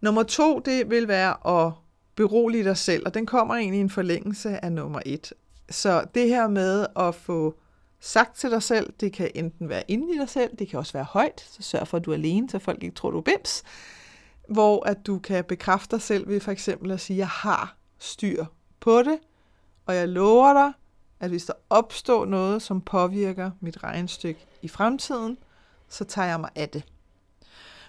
Nummer 0.02 0.24
to, 0.24 0.60
det 0.60 0.90
vil 0.90 1.08
være 1.08 1.66
at 1.66 1.74
berolige 2.16 2.64
dig 2.64 2.78
selv, 2.78 3.04
og 3.06 3.14
den 3.14 3.26
kommer 3.26 3.56
egentlig 3.56 3.78
i 3.78 3.82
en 3.82 3.90
forlængelse 3.90 4.66
af 4.66 4.72
nummer 4.72 5.00
et. 5.06 5.34
Så 5.70 6.06
det 6.16 6.30
her 6.30 6.48
med 6.48 6.86
at 6.96 7.16
få 7.16 7.56
sagt 8.00 8.38
til 8.38 8.52
dig 8.52 8.64
selv, 8.64 8.94
det 9.00 9.14
kan 9.14 9.32
enten 9.36 9.70
være 9.70 9.84
inde 9.88 10.16
i 10.16 10.18
dig 10.18 10.30
selv, 10.30 10.58
det 10.60 10.70
kan 10.70 10.80
også 10.80 10.94
være 10.94 11.04
højt, 11.04 11.46
så 11.52 11.62
sørg 11.62 11.88
for, 11.88 11.98
at 11.98 12.06
du 12.06 12.12
er 12.12 12.16
alene, 12.16 12.50
så 12.50 12.60
folk 12.60 12.84
ikke 12.84 12.96
tror, 12.96 13.12
du 13.12 13.18
er 13.18 13.22
bims, 13.22 13.64
hvor 14.50 14.86
at 14.86 14.98
du 15.08 15.20
kan 15.20 15.44
bekræfte 15.44 15.96
dig 15.96 16.02
selv 16.02 16.28
ved 16.28 16.40
for 16.40 16.52
eksempel 16.52 16.92
at 16.92 17.00
sige, 17.00 17.18
jeg 17.18 17.28
har 17.28 17.78
styr 18.00 18.46
på 18.80 19.02
det, 19.02 19.20
og 19.86 19.96
jeg 19.96 20.10
lover 20.10 20.54
dig, 20.54 20.72
at 21.20 21.30
hvis 21.30 21.46
der 21.46 21.54
opstår 21.70 22.26
noget, 22.26 22.62
som 22.62 22.82
påvirker 22.82 23.52
mit 23.60 23.84
regnstykke 23.84 24.46
i 24.62 24.68
fremtiden, 24.68 25.38
så 25.90 26.04
tager 26.04 26.28
jeg 26.28 26.40
mig 26.40 26.50
af 26.56 26.70
det. 26.70 26.84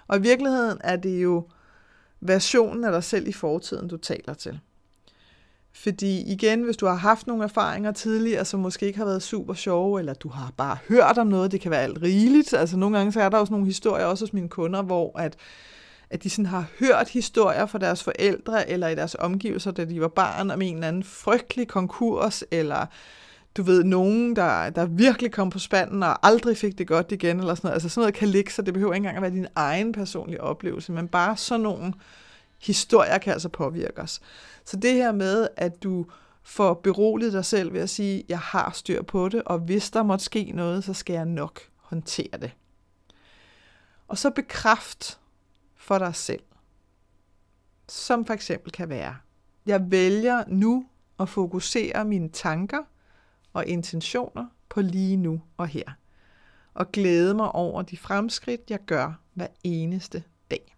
Og 0.09 0.16
i 0.16 0.21
virkeligheden 0.21 0.79
er 0.85 0.97
det 0.97 1.23
jo 1.23 1.49
versionen 2.21 2.85
af 2.85 2.92
dig 2.92 3.05
selv 3.05 3.29
i 3.29 3.33
fortiden, 3.33 3.88
du 3.88 3.97
taler 3.97 4.35
til. 4.35 4.61
Fordi 5.73 6.33
igen, 6.33 6.62
hvis 6.62 6.77
du 6.77 6.87
har 6.87 6.94
haft 6.94 7.27
nogle 7.27 7.44
erfaringer 7.44 7.92
tidligere, 7.92 8.44
som 8.44 8.61
måske 8.61 8.87
ikke 8.87 8.99
har 8.99 9.05
været 9.05 9.23
super 9.23 9.55
sjove, 9.55 9.99
eller 9.99 10.14
du 10.14 10.29
har 10.29 10.53
bare 10.57 10.79
hørt 10.88 11.18
om 11.18 11.27
noget, 11.27 11.53
det 11.53 11.61
kan 11.61 11.71
være 11.71 11.83
alt 11.83 12.03
rigeligt. 12.03 12.55
Altså 12.55 12.77
nogle 12.77 12.97
gange 12.97 13.12
så 13.12 13.21
er 13.21 13.29
der 13.29 13.38
også 13.38 13.53
nogle 13.53 13.66
historier, 13.66 14.05
også 14.05 14.25
hos 14.25 14.33
mine 14.33 14.49
kunder, 14.49 14.83
hvor 14.83 15.18
at 15.18 15.37
at 16.11 16.23
de 16.23 16.31
sådan 16.31 16.47
har 16.47 16.66
hørt 16.81 17.09
historier 17.09 17.66
fra 17.66 17.79
deres 17.79 18.03
forældre 18.03 18.71
eller 18.71 18.88
i 18.88 18.94
deres 18.94 19.16
omgivelser, 19.18 19.71
da 19.71 19.85
de 19.85 20.01
var 20.01 20.09
barn, 20.09 20.51
om 20.51 20.62
en 20.62 20.75
eller 20.75 20.88
anden 20.88 21.05
frygtelig 21.05 21.68
konkurs, 21.68 22.44
eller 22.51 22.87
du 23.57 23.62
ved, 23.62 23.85
nogen, 23.85 24.37
der, 24.37 24.71
der 24.71 24.87
virkelig 24.87 25.33
kom 25.33 25.51
på 25.51 25.59
spanden 25.59 26.03
og 26.03 26.27
aldrig 26.27 26.57
fik 26.57 26.79
det 26.79 26.87
godt 26.87 27.12
igen, 27.12 27.40
eller 27.40 27.55
sådan 27.55 27.68
noget. 27.68 27.75
Altså 27.75 27.88
sådan 27.88 28.03
noget 28.03 28.14
kan 28.14 28.29
ligge, 28.29 28.53
så 28.53 28.62
det 28.62 28.75
behøver 28.75 28.94
ikke 28.94 28.99
engang 28.99 29.16
at 29.16 29.23
være 29.23 29.40
din 29.40 29.47
egen 29.55 29.92
personlige 29.92 30.40
oplevelse, 30.40 30.92
men 30.92 31.09
bare 31.09 31.37
sådan 31.37 31.61
nogle 31.61 31.92
historier 32.62 33.18
kan 33.18 33.33
altså 33.33 33.49
påvirke 33.49 34.01
os. 34.01 34.21
Så 34.64 34.77
det 34.77 34.94
her 34.94 35.12
med, 35.12 35.49
at 35.57 35.83
du 35.83 36.07
får 36.42 36.75
beroliget 36.75 37.33
dig 37.33 37.44
selv 37.44 37.73
ved 37.73 37.81
at 37.81 37.90
sige, 37.90 38.25
jeg 38.29 38.38
har 38.38 38.71
styr 38.75 39.03
på 39.03 39.29
det, 39.29 39.42
og 39.47 39.59
hvis 39.59 39.90
der 39.90 40.03
måtte 40.03 40.25
ske 40.25 40.53
noget, 40.55 40.85
så 40.85 40.94
skal 40.94 41.12
jeg 41.12 41.25
nok 41.25 41.61
håndtere 41.77 42.38
det. 42.40 42.51
Og 44.09 44.18
så 44.18 44.31
bekræft 44.31 45.18
for 45.88 45.98
dig 45.98 46.14
selv. 46.14 46.42
Som 47.88 48.24
for 48.24 48.35
eksempel 48.35 48.72
kan 48.72 48.88
være, 48.88 49.16
jeg 49.66 49.90
vælger 49.90 50.44
nu 50.48 50.87
at 51.20 51.29
fokusere 51.29 52.05
mine 52.05 52.29
tanker 52.29 52.83
og 53.53 53.66
intentioner 53.66 54.46
på 54.68 54.81
lige 54.81 55.16
nu 55.16 55.42
og 55.57 55.68
her. 55.68 55.92
Og 56.74 56.92
glæde 56.92 57.35
mig 57.35 57.53
over 57.53 57.83
de 57.83 57.96
fremskridt, 57.96 58.61
jeg 58.70 58.79
gør 58.87 59.20
hver 59.35 59.46
eneste 59.64 60.22
dag. 60.51 60.77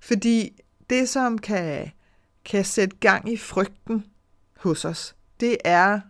Fordi 0.00 0.62
det, 0.90 1.08
som 1.08 1.38
kan, 1.38 1.90
kan 2.44 2.64
sætte 2.64 2.96
gang 2.96 3.32
i 3.32 3.36
frygten 3.36 4.06
hos 4.58 4.84
os, 4.84 5.16
det 5.40 5.56
er 5.64 6.00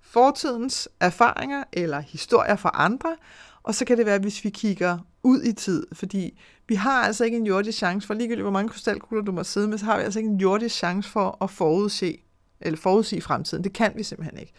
fortidens 0.00 0.88
erfaringer 1.00 1.64
eller 1.72 2.00
historier 2.00 2.56
fra 2.56 2.70
andre, 2.74 3.16
og 3.62 3.74
så 3.74 3.84
kan 3.84 3.98
det 3.98 4.06
være, 4.06 4.18
hvis 4.18 4.44
vi 4.44 4.50
kigger 4.50 4.98
ud 5.26 5.42
i 5.42 5.52
tid, 5.52 5.86
fordi 5.92 6.38
vi 6.68 6.74
har 6.74 7.02
altså 7.02 7.24
ikke 7.24 7.36
en 7.36 7.46
jordisk 7.46 7.78
chance 7.78 8.06
for, 8.06 8.14
ligegyldigt 8.14 8.44
hvor 8.44 8.50
mange 8.50 8.68
krystalkugler 8.68 9.24
du 9.24 9.32
må 9.32 9.44
sidde 9.44 9.68
med, 9.68 9.78
så 9.78 9.84
har 9.84 9.96
vi 9.96 10.02
altså 10.02 10.18
ikke 10.18 10.30
en 10.30 10.40
jordisk 10.40 10.74
chance 10.76 11.10
for 11.10 11.44
at 11.44 11.50
forudse, 11.50 12.18
eller 12.60 12.76
forudsige 12.76 13.22
fremtiden. 13.22 13.64
Det 13.64 13.72
kan 13.72 13.92
vi 13.96 14.02
simpelthen 14.02 14.38
ikke. 14.38 14.52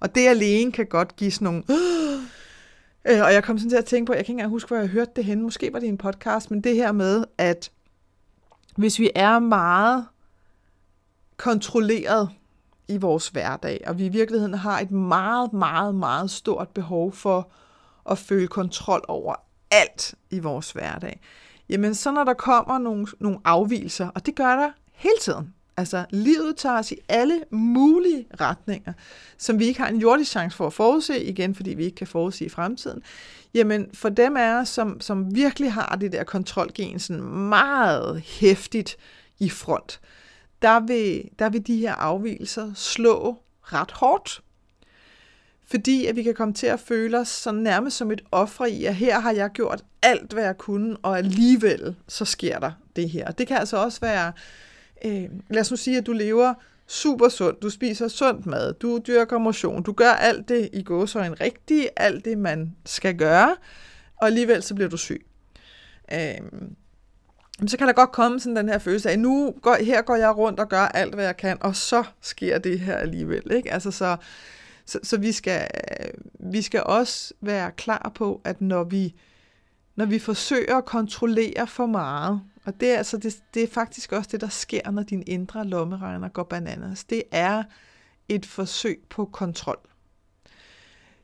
Og 0.00 0.14
det 0.14 0.28
alene 0.28 0.72
kan 0.72 0.86
godt 0.86 1.16
give 1.16 1.30
sådan 1.30 1.44
nogle... 1.44 1.64
Øh, 3.08 3.22
og 3.22 3.32
jeg 3.32 3.44
kom 3.44 3.58
sådan 3.58 3.70
til 3.70 3.76
at 3.76 3.84
tænke 3.84 4.06
på, 4.06 4.12
jeg 4.12 4.18
kan 4.18 4.22
ikke 4.22 4.30
engang 4.30 4.50
huske, 4.50 4.68
hvor 4.68 4.76
jeg 4.76 4.88
hørte 4.88 5.10
det 5.16 5.24
henne. 5.24 5.42
Måske 5.42 5.72
var 5.72 5.78
det 5.78 5.88
en 5.88 5.98
podcast, 5.98 6.50
men 6.50 6.60
det 6.60 6.74
her 6.74 6.92
med, 6.92 7.24
at 7.38 7.70
hvis 8.76 8.98
vi 8.98 9.10
er 9.14 9.38
meget 9.38 10.06
kontrolleret 11.36 12.30
i 12.88 12.96
vores 12.96 13.28
hverdag, 13.28 13.84
og 13.86 13.98
vi 13.98 14.06
i 14.06 14.08
virkeligheden 14.08 14.54
har 14.54 14.80
et 14.80 14.90
meget, 14.90 15.52
meget, 15.52 15.94
meget 15.94 16.30
stort 16.30 16.68
behov 16.68 17.12
for 17.12 17.50
at 18.10 18.18
føle 18.18 18.48
kontrol 18.48 19.04
over 19.08 19.34
alt 19.82 20.14
i 20.30 20.38
vores 20.38 20.70
hverdag, 20.70 21.20
jamen 21.68 21.94
så 21.94 22.12
når 22.12 22.24
der 22.24 22.34
kommer 22.34 22.78
nogle, 22.78 23.06
nogle 23.20 23.38
afvielser, 23.44 24.08
og 24.08 24.26
det 24.26 24.34
gør 24.34 24.56
der 24.56 24.70
hele 24.92 25.18
tiden, 25.20 25.54
altså 25.76 26.04
livet 26.10 26.56
tager 26.56 26.78
os 26.78 26.92
i 26.92 26.96
alle 27.08 27.44
mulige 27.50 28.26
retninger, 28.40 28.92
som 29.38 29.58
vi 29.58 29.64
ikke 29.64 29.80
har 29.80 29.88
en 29.88 30.00
jordisk 30.00 30.30
chance 30.30 30.56
for 30.56 30.66
at 30.66 30.72
forudse, 30.72 31.24
igen 31.24 31.54
fordi 31.54 31.74
vi 31.74 31.84
ikke 31.84 31.96
kan 31.96 32.06
forudse 32.06 32.44
i 32.44 32.48
fremtiden, 32.48 33.02
jamen 33.54 33.86
for 33.94 34.08
dem 34.08 34.36
af 34.36 34.60
os, 34.60 34.68
som, 34.68 35.00
som 35.00 35.34
virkelig 35.34 35.72
har 35.72 35.96
det 36.00 36.12
der 36.12 36.24
kontrolgen 36.24 36.98
sådan 36.98 37.24
meget 37.24 38.20
hæftigt 38.20 38.96
i 39.38 39.50
front, 39.50 40.00
der 40.62 40.80
vil, 40.80 41.28
der 41.38 41.48
vil 41.48 41.66
de 41.66 41.76
her 41.76 41.94
afvielser 41.94 42.72
slå 42.74 43.38
ret 43.62 43.90
hårdt 43.90 44.42
fordi 45.66 46.06
at 46.06 46.16
vi 46.16 46.22
kan 46.22 46.34
komme 46.34 46.54
til 46.54 46.66
at 46.66 46.80
føle 46.80 47.18
os 47.18 47.28
sådan 47.28 47.60
nærmest 47.60 47.96
som 47.96 48.10
et 48.10 48.24
offer 48.32 48.64
i, 48.64 48.84
at 48.84 48.94
her 48.94 49.20
har 49.20 49.32
jeg 49.32 49.50
gjort 49.50 49.84
alt, 50.02 50.32
hvad 50.32 50.44
jeg 50.44 50.58
kunne, 50.58 50.96
og 50.96 51.18
alligevel 51.18 51.96
så 52.08 52.24
sker 52.24 52.58
der 52.58 52.70
det 52.96 53.10
her. 53.10 53.30
Det 53.30 53.46
kan 53.46 53.56
altså 53.56 53.76
også 53.76 54.00
være, 54.00 54.32
øh, 55.04 55.24
lad 55.50 55.60
os 55.60 55.70
nu 55.70 55.76
sige, 55.76 55.98
at 55.98 56.06
du 56.06 56.12
lever 56.12 56.54
super 56.86 57.28
sundt, 57.28 57.62
du 57.62 57.70
spiser 57.70 58.08
sundt 58.08 58.46
mad, 58.46 58.72
du 58.72 59.00
dyrker 59.06 59.38
motion, 59.38 59.82
du 59.82 59.92
gør 59.92 60.10
alt 60.10 60.48
det 60.48 60.68
i 60.72 60.78
en 60.78 61.40
rigtigt, 61.40 61.88
alt 61.96 62.24
det 62.24 62.38
man 62.38 62.76
skal 62.84 63.16
gøre, 63.16 63.56
og 64.16 64.26
alligevel 64.26 64.62
så 64.62 64.74
bliver 64.74 64.90
du 64.90 64.96
syg. 64.96 65.26
Øh, 66.12 66.38
så 67.66 67.78
kan 67.78 67.86
der 67.86 67.92
godt 67.92 68.12
komme 68.12 68.40
sådan 68.40 68.56
den 68.56 68.68
her 68.68 68.78
følelse 68.78 69.10
af, 69.10 69.18
nu 69.18 69.54
går, 69.62 69.76
her 69.84 70.02
går 70.02 70.16
jeg 70.16 70.36
rundt 70.36 70.60
og 70.60 70.68
gør 70.68 70.80
alt, 70.80 71.14
hvad 71.14 71.24
jeg 71.24 71.36
kan, 71.36 71.58
og 71.60 71.76
så 71.76 72.04
sker 72.20 72.58
det 72.58 72.80
her 72.80 72.96
alligevel. 72.96 73.52
Ikke? 73.52 73.72
Altså 73.72 73.90
så, 73.90 74.16
så, 74.86 74.98
så 75.02 75.16
vi, 75.16 75.32
skal, 75.32 75.68
vi 76.40 76.62
skal 76.62 76.82
også 76.82 77.34
være 77.40 77.70
klar 77.70 78.12
på, 78.14 78.40
at 78.44 78.60
når 78.60 78.84
vi, 78.84 79.14
når 79.96 80.04
vi 80.04 80.18
forsøger 80.18 80.76
at 80.76 80.84
kontrollere 80.84 81.66
for 81.66 81.86
meget, 81.86 82.40
og 82.64 82.80
det 82.80 82.90
er, 82.90 82.96
altså, 82.96 83.16
det, 83.16 83.42
det 83.54 83.62
er 83.62 83.68
faktisk 83.68 84.12
også 84.12 84.28
det, 84.32 84.40
der 84.40 84.48
sker, 84.48 84.90
når 84.90 85.02
din 85.02 85.24
indre 85.26 85.66
lommeregner 85.66 86.28
går 86.28 86.42
bananas. 86.42 87.04
Det 87.04 87.22
er 87.30 87.62
et 88.28 88.46
forsøg 88.46 89.02
på 89.10 89.24
kontrol. 89.24 89.78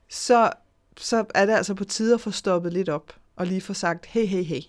Så, 0.08 0.50
så 0.96 1.24
er 1.34 1.46
det 1.46 1.52
altså 1.52 1.74
på 1.74 1.84
tide 1.84 2.14
at 2.14 2.20
få 2.20 2.30
stoppet 2.30 2.72
lidt 2.72 2.88
op, 2.88 3.16
og 3.36 3.46
lige 3.46 3.60
få 3.60 3.74
sagt, 3.74 4.06
hey, 4.06 4.26
hey, 4.26 4.42
hey, 4.42 4.60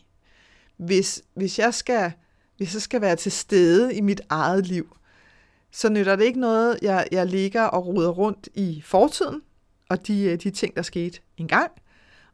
hvis, 0.78 1.22
hvis, 1.34 1.60
jeg 1.60 1.74
skal, 1.74 2.12
hvis 2.58 2.74
jeg 2.74 2.82
skal 2.82 3.02
være 3.02 3.16
til 3.16 3.32
stede 3.32 3.96
i 3.96 4.02
mit 4.02 4.22
eget 4.30 4.68
liv, 4.68 4.96
så 5.72 5.90
nytter 5.90 6.16
det 6.16 6.24
ikke 6.24 6.40
noget, 6.40 6.80
jeg, 6.82 7.08
jeg 7.12 7.26
ligger 7.26 7.64
og 7.64 7.88
ruder 7.88 8.10
rundt 8.10 8.50
i 8.54 8.82
fortiden, 8.86 9.42
og 9.90 10.08
de, 10.08 10.24
øh, 10.24 10.38
de 10.44 10.50
ting, 10.50 10.76
der 10.76 10.82
skete 10.82 11.20
engang. 11.38 11.72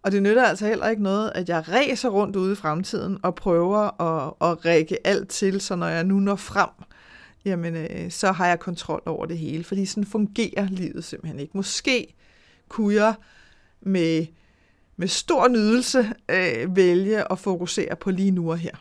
Og 0.01 0.11
det 0.11 0.23
nytter 0.23 0.43
altså 0.43 0.67
heller 0.67 0.87
ikke 0.87 1.03
noget, 1.03 1.31
at 1.35 1.49
jeg 1.49 1.69
ræser 1.69 2.09
rundt 2.09 2.35
ude 2.35 2.51
i 2.51 2.55
fremtiden 2.55 3.17
og 3.23 3.35
prøver 3.35 4.01
at, 4.01 4.33
at 4.41 4.65
række 4.65 5.07
alt 5.07 5.29
til, 5.29 5.61
så 5.61 5.75
når 5.75 5.87
jeg 5.87 6.03
nu 6.03 6.19
når 6.19 6.35
frem, 6.35 6.69
jamen 7.45 7.75
øh, 7.75 8.11
så 8.11 8.31
har 8.31 8.47
jeg 8.47 8.59
kontrol 8.59 9.01
over 9.05 9.25
det 9.25 9.37
hele. 9.37 9.63
Fordi 9.63 9.85
sådan 9.85 10.05
fungerer 10.05 10.67
livet 10.69 11.03
simpelthen 11.03 11.39
ikke. 11.39 11.57
Måske 11.57 12.15
kunne 12.69 12.95
jeg 12.95 13.13
med 13.81 14.25
med 14.97 15.07
stor 15.07 15.47
nydelse 15.47 16.13
øh, 16.29 16.75
vælge 16.75 17.31
at 17.31 17.39
fokusere 17.39 17.95
på 17.95 18.11
lige 18.11 18.31
nu 18.31 18.51
og 18.51 18.57
her. 18.57 18.75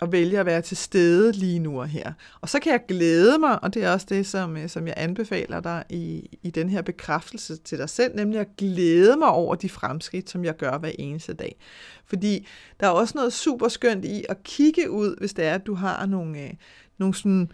Og 0.00 0.12
vælge 0.12 0.38
at 0.38 0.46
være 0.46 0.62
til 0.62 0.76
stede 0.76 1.32
lige 1.32 1.58
nu 1.58 1.80
og 1.80 1.88
her. 1.88 2.12
Og 2.40 2.48
så 2.48 2.58
kan 2.58 2.72
jeg 2.72 2.80
glæde 2.88 3.38
mig, 3.38 3.62
og 3.62 3.74
det 3.74 3.84
er 3.84 3.92
også 3.92 4.06
det, 4.08 4.26
som, 4.26 4.56
øh, 4.56 4.68
som 4.68 4.86
jeg 4.86 4.94
anbefaler 4.96 5.60
dig 5.60 5.84
i, 5.90 6.38
i 6.42 6.50
den 6.50 6.68
her 6.68 6.82
bekræftelse 6.82 7.56
til 7.56 7.78
dig 7.78 7.88
selv, 7.88 8.16
nemlig 8.16 8.40
at 8.40 8.56
glæde 8.58 9.16
mig 9.16 9.28
over 9.28 9.54
de 9.54 9.68
fremskridt, 9.68 10.30
som 10.30 10.44
jeg 10.44 10.56
gør 10.56 10.78
hver 10.78 10.92
eneste 10.98 11.34
dag. 11.34 11.56
Fordi 12.06 12.46
der 12.80 12.86
er 12.86 12.90
også 12.90 13.12
noget 13.16 13.32
super 13.32 13.68
skønt 13.68 14.04
i 14.04 14.24
at 14.28 14.42
kigge 14.42 14.90
ud, 14.90 15.16
hvis 15.18 15.34
det 15.34 15.44
er, 15.44 15.54
at 15.54 15.66
du 15.66 15.74
har 15.74 16.06
nogle, 16.06 16.42
øh, 16.42 16.50
nogle 16.98 17.14
sådan, 17.14 17.50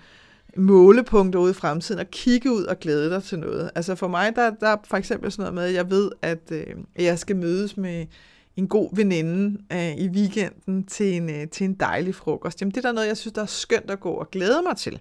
målepunkter 0.57 1.41
ude 1.41 1.51
i 1.51 1.55
fremtiden, 1.55 2.01
og 2.01 2.11
kigge 2.11 2.53
ud 2.53 2.65
og 2.65 2.81
glæde 2.81 3.11
dig 3.11 3.23
til 3.23 3.39
noget. 3.39 3.71
Altså 3.75 3.95
for 3.95 4.09
mig, 4.09 4.37
der, 4.37 4.51
der 4.51 4.69
er 4.69 4.77
for 4.85 4.97
eksempel 4.97 5.33
sådan 5.33 5.43
noget 5.43 5.55
med, 5.55 5.65
at 5.65 5.75
jeg 5.75 5.91
ved, 5.91 6.11
at 6.23 6.53
øh, 6.53 6.67
jeg 6.99 7.19
skal 7.19 7.37
mødes 7.37 7.77
med 7.77 8.07
en 8.57 8.69
god 8.69 8.97
veninde 8.97 9.63
øh, 9.73 9.95
i 9.97 10.09
weekenden 10.09 10.87
til 10.87 11.17
en, 11.17 11.31
øh, 11.31 11.49
til 11.49 11.65
en 11.65 11.75
dejlig 11.75 12.15
frokost. 12.15 12.61
Jamen 12.61 12.71
det 12.71 12.77
er 12.77 12.89
der 12.89 12.93
noget, 12.93 13.09
jeg 13.09 13.17
synes, 13.17 13.35
der 13.35 13.43
er 13.43 13.47
skønt 13.47 13.91
at 13.91 14.01
gå 14.01 14.11
og 14.11 14.31
glæde 14.31 14.63
mig 14.63 14.77
til. 14.77 15.01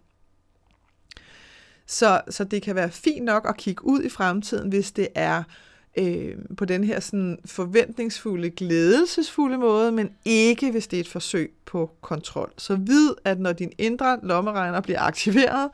Så, 1.86 2.22
så 2.30 2.44
det 2.44 2.62
kan 2.62 2.76
være 2.76 2.92
fint 2.92 3.26
nok 3.26 3.46
at 3.50 3.58
kigge 3.58 3.86
ud 3.86 4.04
i 4.04 4.10
fremtiden, 4.10 4.70
hvis 4.70 4.92
det 4.92 5.08
er 5.16 5.44
øh, 5.98 6.36
på 6.58 6.66
den 6.66 6.84
her 6.84 7.00
sådan 7.00 7.38
forventningsfulde, 7.46 8.50
glædelsesfulde 8.50 9.58
måde, 9.58 9.92
men 9.92 10.10
ikke 10.26 10.72
hvis 10.72 10.88
det 10.88 10.98
er 10.98 11.02
et 11.02 11.08
forsøg 11.08 11.54
på 11.66 11.92
kontrol. 12.02 12.54
Så 12.58 12.76
vid, 12.76 13.10
at 13.24 13.40
når 13.40 13.54
din 13.54 13.72
indre 13.78 14.20
lommeregner 14.24 14.82
bliver 14.82 15.02
aktiveret, 15.02 15.70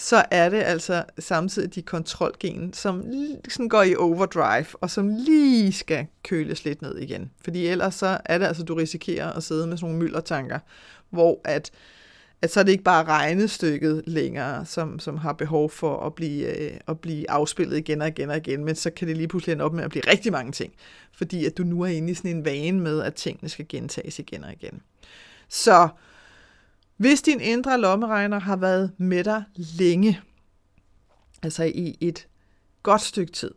så 0.00 0.24
er 0.30 0.48
det 0.48 0.62
altså 0.62 1.04
samtidig 1.18 1.74
de 1.74 1.82
kontrolgen, 1.82 2.72
som 2.72 3.04
sådan 3.48 3.68
går 3.68 3.82
i 3.82 3.96
overdrive, 3.96 4.66
og 4.80 4.90
som 4.90 5.08
lige 5.08 5.72
skal 5.72 6.06
køles 6.22 6.64
lidt 6.64 6.82
ned 6.82 6.98
igen. 6.98 7.30
Fordi 7.44 7.66
ellers 7.66 7.94
så 7.94 8.18
er 8.24 8.38
det 8.38 8.46
altså, 8.46 8.62
du 8.62 8.74
risikerer 8.74 9.32
at 9.32 9.42
sidde 9.42 9.66
med 9.66 9.76
sådan 9.76 9.92
nogle 9.92 10.04
myldertanker, 10.04 10.58
hvor 11.10 11.40
at 11.44 11.70
at 12.42 12.52
så 12.52 12.60
er 12.60 12.64
det 12.64 12.72
ikke 12.72 12.84
bare 12.84 13.04
regnestykket 13.04 14.02
længere, 14.06 14.66
som, 14.66 14.98
som 14.98 15.16
har 15.16 15.32
behov 15.32 15.70
for 15.70 16.06
at 16.06 16.14
blive, 16.14 16.58
øh, 16.58 16.80
at 16.88 17.00
blive 17.00 17.30
afspillet 17.30 17.76
igen 17.76 18.02
og 18.02 18.08
igen 18.08 18.30
og 18.30 18.36
igen, 18.36 18.64
men 18.64 18.74
så 18.74 18.90
kan 18.90 19.08
det 19.08 19.16
lige 19.16 19.28
pludselig 19.28 19.52
ende 19.52 19.64
op 19.64 19.72
med 19.72 19.84
at 19.84 19.90
blive 19.90 20.02
rigtig 20.06 20.32
mange 20.32 20.52
ting, 20.52 20.72
fordi 21.12 21.46
at 21.46 21.58
du 21.58 21.62
nu 21.62 21.80
er 21.82 21.86
inde 21.86 22.10
i 22.10 22.14
sådan 22.14 22.30
en 22.30 22.44
vane 22.44 22.80
med, 22.80 23.02
at 23.02 23.14
tingene 23.14 23.48
skal 23.48 23.66
gentages 23.68 24.18
igen 24.18 24.44
og 24.44 24.52
igen. 24.52 24.82
Så 25.48 25.88
hvis 26.98 27.22
din 27.22 27.40
indre 27.40 27.80
lommeregner 27.80 28.40
har 28.40 28.56
været 28.56 28.92
med 28.98 29.24
dig 29.24 29.44
længe, 29.54 30.20
altså 31.42 31.64
i 31.64 31.98
et 32.00 32.28
godt 32.82 33.00
stykke 33.00 33.32
tid, 33.32 33.50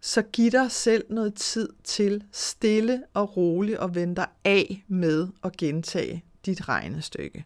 så 0.00 0.22
giv 0.22 0.50
dig 0.50 0.70
selv 0.70 1.04
noget 1.10 1.34
tid 1.34 1.68
til 1.84 2.24
stille 2.32 3.02
og 3.14 3.36
roligt 3.36 3.78
at 3.78 3.94
vende 3.94 4.16
dig 4.16 4.26
af 4.44 4.84
med 4.88 5.28
at 5.44 5.56
gentage 5.56 6.24
dit 6.46 6.68
regnestykke. 6.68 7.44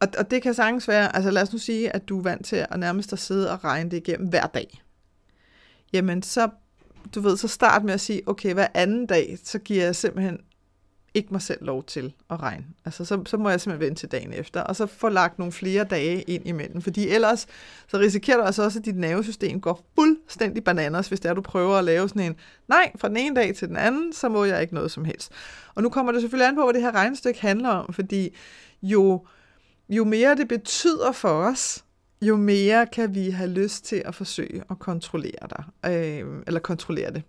Og, 0.00 0.08
og 0.18 0.30
det 0.30 0.42
kan 0.42 0.54
sagtens 0.54 0.88
være, 0.88 1.16
altså 1.16 1.30
lad 1.30 1.42
os 1.42 1.52
nu 1.52 1.58
sige, 1.58 1.94
at 1.94 2.08
du 2.08 2.18
er 2.18 2.22
vant 2.22 2.46
til 2.46 2.56
at 2.56 2.78
nærmest 2.78 3.12
at 3.12 3.18
sidde 3.18 3.50
og 3.50 3.64
regne 3.64 3.90
det 3.90 3.96
igennem 3.96 4.28
hver 4.28 4.46
dag. 4.46 4.82
Jamen 5.92 6.22
så, 6.22 6.48
du 7.14 7.20
ved, 7.20 7.36
så 7.36 7.48
start 7.48 7.84
med 7.84 7.94
at 7.94 8.00
sige, 8.00 8.28
okay, 8.28 8.54
hver 8.54 8.68
anden 8.74 9.06
dag, 9.06 9.38
så 9.44 9.58
giver 9.58 9.84
jeg 9.84 9.96
simpelthen 9.96 10.40
ikke 11.14 11.28
mig 11.30 11.42
selv 11.42 11.64
lov 11.64 11.84
til 11.84 12.14
at 12.30 12.42
regne. 12.42 12.64
Altså, 12.84 13.04
så, 13.04 13.22
så 13.26 13.36
må 13.36 13.50
jeg 13.50 13.60
simpelthen 13.60 13.86
vente 13.86 14.00
til 14.00 14.12
dagen 14.12 14.32
efter, 14.32 14.60
og 14.60 14.76
så 14.76 14.86
få 14.86 15.08
lagt 15.08 15.38
nogle 15.38 15.52
flere 15.52 15.84
dage 15.84 16.22
ind 16.22 16.46
imellem. 16.46 16.82
Fordi 16.82 17.08
ellers, 17.08 17.46
så 17.88 17.98
risikerer 17.98 18.36
du 18.36 18.42
altså 18.42 18.62
også, 18.62 18.78
at 18.78 18.84
dit 18.84 18.96
nervesystem 18.96 19.60
går 19.60 19.86
fuldstændig 19.94 20.64
bananas, 20.64 21.08
hvis 21.08 21.20
det 21.20 21.28
er, 21.28 21.34
du 21.34 21.40
prøver 21.40 21.76
at 21.76 21.84
lave 21.84 22.08
sådan 22.08 22.22
en, 22.22 22.36
nej, 22.68 22.92
fra 22.96 23.08
den 23.08 23.16
ene 23.16 23.36
dag 23.36 23.54
til 23.54 23.68
den 23.68 23.76
anden, 23.76 24.12
så 24.12 24.28
må 24.28 24.44
jeg 24.44 24.62
ikke 24.62 24.74
noget 24.74 24.90
som 24.90 25.04
helst. 25.04 25.32
Og 25.74 25.82
nu 25.82 25.88
kommer 25.88 26.12
det 26.12 26.20
selvfølgelig 26.20 26.48
an 26.48 26.54
på, 26.54 26.64
hvad 26.64 26.74
det 26.74 26.82
her 26.82 26.94
regnestykke 26.94 27.40
handler 27.40 27.68
om, 27.68 27.92
fordi 27.92 28.36
jo 28.82 29.26
jo 29.88 30.04
mere 30.04 30.36
det 30.36 30.48
betyder 30.48 31.12
for 31.12 31.28
os, 31.28 31.84
jo 32.22 32.36
mere 32.36 32.86
kan 32.86 33.14
vi 33.14 33.30
have 33.30 33.50
lyst 33.50 33.84
til 33.84 34.02
at 34.04 34.14
forsøge 34.14 34.62
at 34.70 34.78
kontrollere 34.78 35.48
dig, 35.50 35.64
øh, 35.92 36.42
eller 36.46 36.60
kontrollere 36.60 37.10
det. 37.10 37.22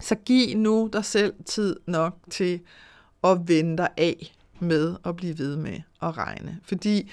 Så 0.00 0.14
giv 0.14 0.56
nu 0.56 0.90
dig 0.92 1.04
selv 1.04 1.34
tid 1.46 1.76
nok 1.86 2.16
til 2.30 2.60
at 3.24 3.48
vende 3.48 3.76
dig 3.76 3.88
af 3.96 4.36
med 4.60 4.96
at 5.04 5.16
blive 5.16 5.38
ved 5.38 5.56
med 5.56 5.80
at 6.02 6.16
regne. 6.16 6.60
Fordi 6.64 7.10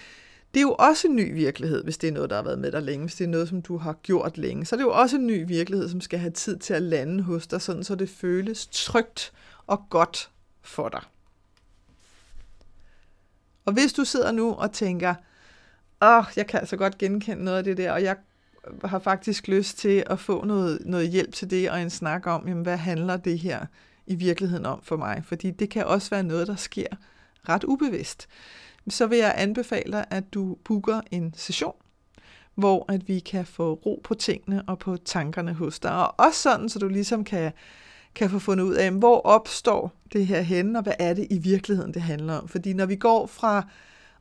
det 0.53 0.59
er 0.59 0.61
jo 0.61 0.75
også 0.79 1.07
en 1.07 1.15
ny 1.15 1.33
virkelighed, 1.33 1.83
hvis 1.83 1.97
det 1.97 2.07
er 2.07 2.11
noget, 2.11 2.29
der 2.29 2.35
har 2.35 2.43
været 2.43 2.59
med 2.59 2.71
dig 2.71 2.81
længe, 2.81 3.05
hvis 3.05 3.15
det 3.15 3.23
er 3.23 3.29
noget, 3.29 3.49
som 3.49 3.61
du 3.61 3.77
har 3.77 3.93
gjort 3.93 4.37
længe. 4.37 4.65
Så 4.65 4.75
er 4.75 4.77
det 4.77 4.83
jo 4.83 4.91
også 4.91 5.15
en 5.15 5.27
ny 5.27 5.47
virkelighed, 5.47 5.89
som 5.89 6.01
skal 6.01 6.19
have 6.19 6.31
tid 6.31 6.57
til 6.57 6.73
at 6.73 6.81
lande 6.81 7.23
hos 7.23 7.47
dig, 7.47 7.61
sådan 7.61 7.83
så 7.83 7.95
det 7.95 8.09
føles 8.09 8.67
trygt 8.71 9.33
og 9.67 9.83
godt 9.89 10.29
for 10.61 10.89
dig. 10.89 11.01
Og 13.65 13.73
hvis 13.73 13.93
du 13.93 14.05
sidder 14.05 14.31
nu 14.31 14.53
og 14.53 14.71
tænker, 14.71 15.15
åh, 16.01 16.23
jeg 16.35 16.47
kan 16.47 16.59
altså 16.59 16.77
godt 16.77 16.97
genkende 16.97 17.43
noget 17.43 17.57
af 17.57 17.63
det 17.63 17.77
der, 17.77 17.91
og 17.91 18.03
jeg 18.03 18.17
har 18.83 18.99
faktisk 18.99 19.47
lyst 19.47 19.77
til 19.77 20.03
at 20.05 20.19
få 20.19 20.45
noget, 20.45 20.79
noget 20.85 21.09
hjælp 21.09 21.33
til 21.33 21.49
det, 21.49 21.71
og 21.71 21.81
en 21.81 21.89
snak 21.89 22.27
om, 22.27 22.47
jamen, 22.47 22.63
hvad 22.63 22.77
handler 22.77 23.17
det 23.17 23.39
her 23.39 23.65
i 24.07 24.15
virkeligheden 24.15 24.65
om 24.65 24.79
for 24.83 24.97
mig? 24.97 25.21
Fordi 25.25 25.51
det 25.51 25.69
kan 25.69 25.85
også 25.85 26.09
være 26.09 26.23
noget, 26.23 26.47
der 26.47 26.55
sker 26.55 26.87
ret 27.49 27.63
ubevidst. 27.63 28.27
Så 28.89 29.07
vil 29.07 29.17
jeg 29.17 29.33
anbefale 29.37 29.91
dig, 29.91 30.05
at 30.09 30.33
du 30.33 30.57
booker 30.65 31.01
en 31.11 31.33
session, 31.37 31.75
hvor 32.55 32.85
at 32.91 33.07
vi 33.07 33.19
kan 33.19 33.45
få 33.45 33.73
ro 33.73 34.01
på 34.03 34.13
tingene 34.13 34.63
og 34.67 34.79
på 34.79 34.97
tankerne 34.97 35.53
hos 35.53 35.79
dig. 35.79 35.91
Og 35.91 36.15
også 36.17 36.41
sådan, 36.41 36.69
så 36.69 36.79
du 36.79 36.87
ligesom 36.87 37.23
kan 37.23 37.51
kan 38.17 38.29
få 38.29 38.39
fundet 38.39 38.63
ud 38.63 38.73
af, 38.73 38.91
hvor 38.91 39.21
opstår 39.21 39.91
det 40.13 40.27
her 40.27 40.41
henne, 40.41 40.79
og 40.79 40.83
hvad 40.83 40.93
er 40.99 41.13
det 41.13 41.27
i 41.29 41.37
virkeligheden, 41.37 41.93
det 41.93 42.01
handler 42.01 42.33
om. 42.33 42.47
Fordi 42.47 42.73
når 42.73 42.85
vi 42.85 42.95
går 42.95 43.27
fra 43.27 43.67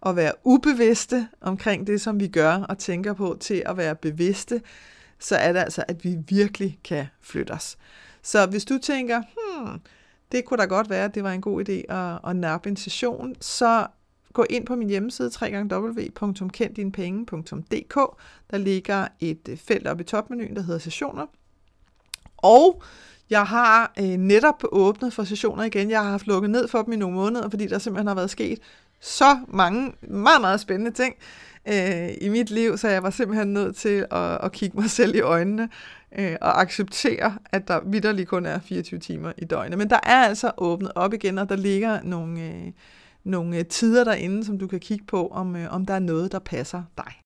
at 0.07 0.17
være 0.17 0.33
ubevidste 0.45 1.29
omkring 1.41 1.87
det, 1.87 2.01
som 2.01 2.21
vi 2.21 2.29
gør 2.29 2.55
og 2.55 2.79
tænker 2.79 3.13
på, 3.13 3.37
til 3.41 3.63
at 3.67 3.77
være 3.77 3.95
bevidste, 3.95 4.61
så 5.19 5.37
er 5.37 5.53
det 5.53 5.61
altså, 5.61 5.85
at 5.89 6.05
vi 6.05 6.17
virkelig 6.29 6.79
kan 6.85 7.07
flytte 7.21 7.51
os. 7.51 7.77
Så 8.23 8.47
hvis 8.47 8.65
du 8.65 8.79
tænker, 8.79 9.23
hmm, 9.23 9.81
det 10.33 10.45
kunne 10.45 10.59
da 10.59 10.65
godt 10.65 10.91
være, 10.91 11.05
at 11.05 11.15
det 11.15 11.25
var 11.25 11.33
en 11.33 11.41
god 11.41 11.69
idé 11.69 11.95
at, 11.95 12.31
at 12.31 12.37
nappe 12.37 12.69
en 12.69 12.77
session, 12.77 13.35
så 13.41 13.87
gå 14.33 14.47
ind 14.51 14.67
på 14.67 14.77
min 14.77 14.89
hjemmeside 14.89 15.31
www.kenddinepenge.dk. 15.43 17.95
Der 18.51 18.59
ligger 18.59 19.09
et 19.21 19.49
øh, 19.49 19.57
felt 19.57 19.87
oppe 19.87 20.03
i 20.03 20.07
topmenuen, 20.07 20.57
der 20.57 20.63
hedder 20.63 20.81
sessioner. 20.81 21.27
Og 22.37 22.83
jeg 23.31 23.45
har 23.45 23.93
øh, 23.99 24.05
netop 24.05 24.65
åbnet 24.73 25.13
for 25.13 25.25
sessioner 25.25 25.65
igen. 25.65 25.91
Jeg 25.91 26.03
har 26.03 26.11
haft 26.11 26.27
lukket 26.27 26.51
ned 26.51 26.69
for 26.69 26.83
dem 26.83 26.93
i 26.93 26.97
nogle 26.97 27.17
måneder, 27.17 27.51
fordi 27.51 27.67
der 27.67 27.79
simpelthen 27.79 28.07
har 28.07 28.15
været 28.15 28.31
sket 28.31 28.59
så 29.07 29.39
mange 29.49 29.93
meget, 30.03 30.41
meget 30.41 30.61
spændende 30.61 30.91
ting 30.91 31.15
øh, 31.69 32.09
i 32.21 32.29
mit 32.29 32.51
liv, 32.51 32.79
så 32.79 32.89
jeg 32.89 33.03
var 33.03 33.11
simpelthen 33.11 33.53
nødt 33.53 33.77
til 33.77 34.07
at, 34.11 34.45
at 34.45 34.53
kigge 34.53 34.81
mig 34.81 34.91
selv 34.91 35.15
i 35.15 35.21
øjnene 35.21 35.69
øh, 36.19 36.37
og 36.41 36.61
acceptere, 36.61 37.39
at 37.53 37.69
der 37.69 37.81
vidderligt 37.87 38.29
kun 38.29 38.47
er 38.47 38.59
24 38.59 39.01
timer 39.01 39.33
i 39.39 39.45
døgnet. 39.45 39.79
Men 39.79 39.91
der 39.91 40.01
er 40.03 40.25
altså 40.25 40.53
åbnet 40.59 40.93
op 40.95 41.15
igen, 41.15 41.39
og 41.39 41.49
der 41.49 41.57
ligger 41.57 42.03
nogle, 42.03 42.43
øh, 42.43 42.73
nogle 43.25 43.59
øh, 43.59 43.65
tider 43.65 44.05
derinde, 44.05 44.45
som 44.45 44.59
du 44.59 44.67
kan 44.67 44.81
kigge 44.81 45.05
på, 45.05 45.29
om, 45.29 45.57
øh, 45.57 45.75
om 45.75 45.87
der 45.87 45.95
er 45.95 45.99
noget, 45.99 46.33
der 46.33 46.39
passer 46.39 46.83
dig. 46.97 47.26